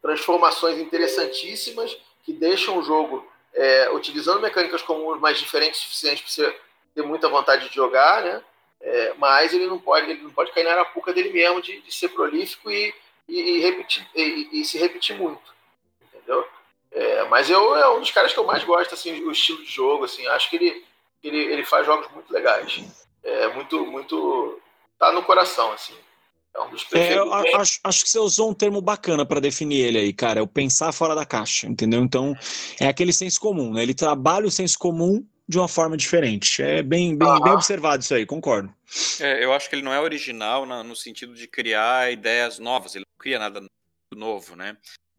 [0.00, 6.30] transformações interessantíssimas que deixam o jogo é, utilizando mecânicas comuns mais diferentes o suficiente para
[6.30, 6.56] você
[6.94, 8.42] ter muita vontade de jogar, né?
[8.80, 11.92] É, mas ele não pode ele não pode cair na arapuca dele mesmo de, de
[11.92, 12.94] ser prolífico e,
[13.26, 15.54] e, e repetir, e, e, se repetir muito,
[16.02, 16.46] entendeu?
[16.92, 19.70] É, mas eu é um dos caras que eu mais gosto assim o estilo de
[19.70, 20.84] jogo assim acho que ele
[21.22, 22.84] ele, ele faz jogos muito legais
[23.24, 24.60] é muito, muito.
[24.98, 25.94] tá no coração, assim.
[26.54, 29.80] É um dos é, eu acho, acho que você usou um termo bacana para definir
[29.80, 30.38] ele aí, cara.
[30.38, 32.00] É o pensar fora da caixa, entendeu?
[32.00, 32.32] Então,
[32.80, 33.82] é aquele senso comum, né?
[33.82, 36.62] Ele trabalha o senso comum de uma forma diferente.
[36.62, 38.72] É bem, bem, bem observado isso aí, concordo.
[39.20, 42.94] É, eu acho que ele não é original na, no sentido de criar ideias novas,
[42.94, 43.60] ele não cria nada
[44.14, 44.76] novo, né?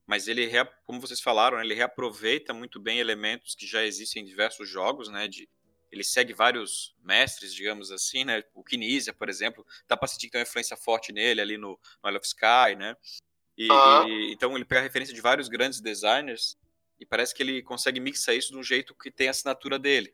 [0.08, 0.50] Mas ele,
[0.86, 5.28] como vocês falaram, ele reaproveita muito bem elementos que já existem em diversos jogos, né?
[5.28, 5.50] De
[5.92, 8.44] ele segue vários mestres, digamos assim, né?
[8.54, 11.80] O Kinesia, por exemplo, dá para sentir que tem uma influência forte nele ali no,
[12.04, 12.96] no Isle of Sky, né?
[13.58, 14.08] E, uhum.
[14.08, 16.58] e, então ele pega referência de vários grandes designers
[17.00, 20.14] e parece que ele consegue mixar isso de um jeito que tem a assinatura dele.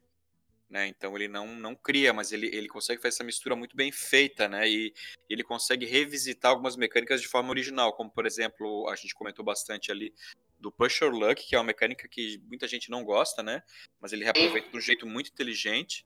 [0.70, 0.88] Né?
[0.88, 4.48] Então ele não, não cria, mas ele, ele consegue fazer essa mistura muito bem feita,
[4.48, 4.70] né?
[4.70, 4.94] E
[5.30, 9.92] ele consegue revisitar algumas mecânicas de forma original, como por exemplo, a gente comentou bastante
[9.92, 10.14] ali
[10.62, 13.64] do Pusher Luck, que é uma mecânica que muita gente não gosta, né?
[14.00, 16.06] Mas ele reaproveita de um jeito muito inteligente.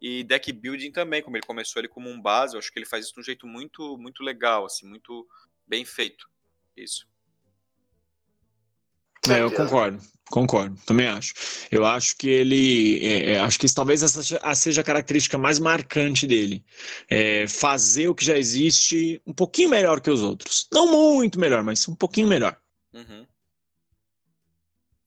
[0.00, 2.86] E deck building também, como ele começou ali como um base, eu acho que ele
[2.86, 5.26] faz isso de um jeito muito muito legal, assim, muito
[5.66, 6.28] bem feito.
[6.76, 7.06] Isso.
[9.26, 9.98] É, eu concordo,
[10.28, 11.32] concordo, também acho.
[11.70, 14.22] Eu acho que ele, é, é, acho que isso, talvez essa
[14.54, 16.62] seja a característica mais marcante dele,
[17.08, 21.62] é fazer o que já existe um pouquinho melhor que os outros, não muito melhor,
[21.62, 22.58] mas um pouquinho melhor.
[22.92, 23.26] Uhum.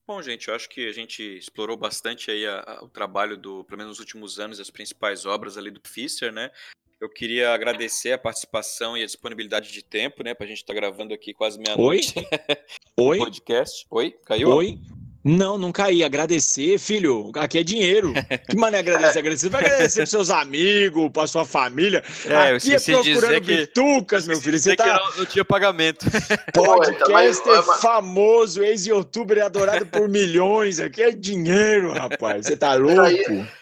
[0.08, 3.62] Bom, gente, eu acho que a gente explorou bastante aí a, a, o trabalho do,
[3.64, 6.50] pelo menos nos últimos anos, as principais obras ali do Pfister, né?
[6.98, 10.32] Eu queria agradecer a participação e a disponibilidade de tempo, né?
[10.32, 12.14] Pra gente estar tá gravando aqui quase meia-noite.
[12.16, 12.24] Oi?
[12.96, 13.18] Oi?
[13.18, 13.86] Podcast.
[13.90, 14.16] Oi?
[14.24, 14.48] Caiu?
[14.48, 14.80] Oi?
[15.24, 16.04] Não, não caí.
[16.04, 17.30] Agradecer, filho.
[17.34, 18.12] Aqui é dinheiro.
[18.48, 19.18] Que maneira agradecer?
[19.18, 19.48] Agradecer.
[19.48, 22.02] Vai agradecer pros seus amigos, pra sua família.
[22.24, 23.56] É, aqui é procurando que...
[23.56, 24.58] bitucas, meu filho.
[24.58, 24.84] Você tá...
[24.84, 26.06] que eu não, não, tinha pagamento.
[26.54, 30.80] Podcaster famoso, ex-youtuber adorado por milhões.
[30.80, 32.46] Aqui é dinheiro, rapaz.
[32.46, 33.57] Você tá louco?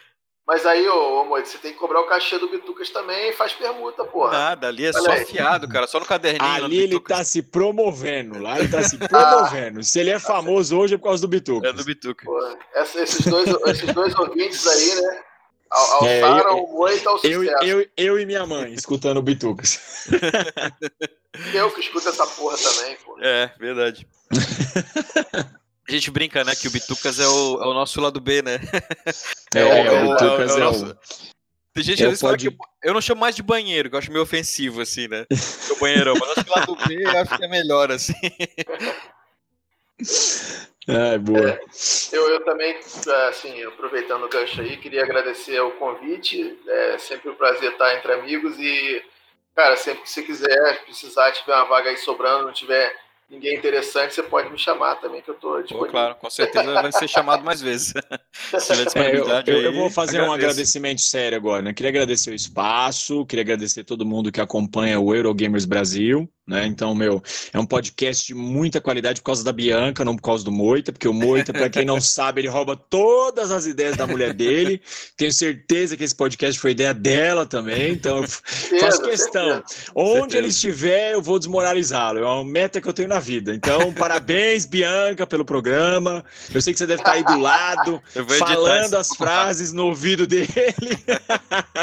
[0.47, 3.33] Mas aí, ô, ô Moito, você tem que cobrar o cachê do Bitucas também e
[3.33, 4.31] faz permuta, porra.
[4.31, 5.25] Nada, ali é Olha só aí.
[5.25, 6.65] fiado, cara, só no caderninho.
[6.65, 9.83] Ali ele tá se promovendo, lá ele tá se promovendo.
[9.83, 11.69] se ele é famoso hoje é por causa do Bitucas.
[11.69, 12.25] É do Bitucas.
[12.25, 15.23] Porra, esses, dois, esses dois ouvintes aí, né?
[15.69, 17.65] Alçaram é, eu, o Moito ao eu, sucesso.
[17.65, 20.07] Eu, eu, e minha mãe, escutando o Bitucas.
[21.53, 23.21] eu que escuto essa porra também, porra.
[23.21, 24.07] É, verdade.
[25.89, 28.61] A gente brinca, né, que o Bitucas é o, é o nosso lado B, né?
[29.55, 30.99] É, é, é o, Bitucas é, o, nosso...
[31.73, 32.51] Tem gente que pode...
[32.51, 35.27] que eu não chamo mais de banheiro, que eu acho meio ofensivo, assim, né?
[35.71, 38.15] O banheirão, mas acho que o lado B eu acho que é melhor, assim.
[40.89, 41.51] É, boa.
[41.51, 41.61] É,
[42.13, 42.79] eu, eu também,
[43.29, 46.59] assim, aproveitando o gancho aí, queria agradecer o convite.
[46.67, 49.05] É sempre um prazer estar entre amigos e,
[49.55, 52.95] cara, sempre que você quiser, precisar, tiver uma vaga aí sobrando, não tiver
[53.29, 55.89] ninguém interessante, você pode me chamar também, que eu estou disponível.
[55.89, 57.93] Oh, claro, com certeza vai ser chamado mais vezes.
[58.95, 60.31] é, eu, eu, eu, vou fazer agradeço.
[60.31, 61.73] um agradecimento sério agora, né?
[61.73, 66.31] Queria agradecer o espaço, queria agradecer todo mundo que acompanha o Eurogamers Brasil.
[66.47, 66.65] Né?
[66.65, 67.21] Então, meu,
[67.53, 70.93] é um podcast de muita qualidade por causa da Bianca, não por causa do Moita,
[70.93, 74.81] porque o Moita, para quem não sabe, ele rouba todas as ideias da mulher dele.
[75.17, 78.29] Tenho certeza que esse podcast foi ideia dela também, então eu
[78.79, 79.61] faço questão.
[79.93, 82.21] Onde ele estiver, eu vou desmoralizá-lo.
[82.21, 83.53] É uma meta que eu tenho na vida.
[83.53, 86.25] Então, parabéns, Bianca, pelo programa.
[86.55, 88.01] Eu sei que você deve estar aí do lado,
[88.39, 90.47] falando as frases no ouvido dele.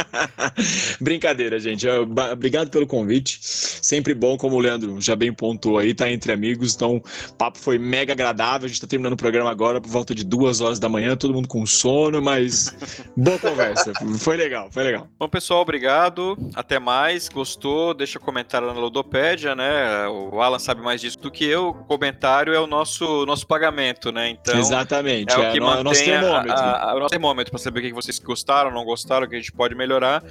[1.01, 1.85] Brincadeira, gente.
[2.31, 3.39] Obrigado pelo convite.
[3.41, 7.33] Sempre bom, como como o Leandro já bem pontuou aí, tá entre amigos, então o
[7.33, 8.65] papo foi mega agradável.
[8.65, 11.33] A gente tá terminando o programa agora por volta de duas horas da manhã, todo
[11.33, 12.75] mundo com sono, mas
[13.17, 13.91] boa conversa.
[14.19, 15.07] Foi legal, foi legal.
[15.17, 16.37] Bom, pessoal, obrigado.
[16.53, 17.27] Até mais.
[17.29, 17.93] Gostou?
[17.93, 20.07] Deixa comentário na Ludopédia, né?
[20.07, 21.69] O Alan sabe mais disso do que eu.
[21.69, 24.29] O comentário é o nosso, nosso pagamento, né?
[24.29, 25.33] Então, Exatamente.
[25.33, 26.51] É, o que é, mantém o nosso termômetro.
[26.51, 29.29] A, a, a, o nosso termômetro para saber o que vocês gostaram, não gostaram, o
[29.29, 30.23] que a gente pode melhorar.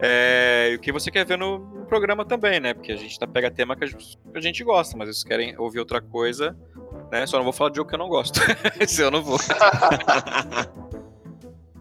[0.00, 2.74] É, e o que você quer ver no, programa também, né?
[2.74, 6.00] Porque a gente tá, pega tema que a, gente, gosta, mas vocês querem ouvir outra
[6.00, 6.56] coisa,
[7.12, 7.26] né?
[7.26, 8.40] Só não vou falar de jogo que eu não gosto.
[8.80, 9.38] Esse eu não vou.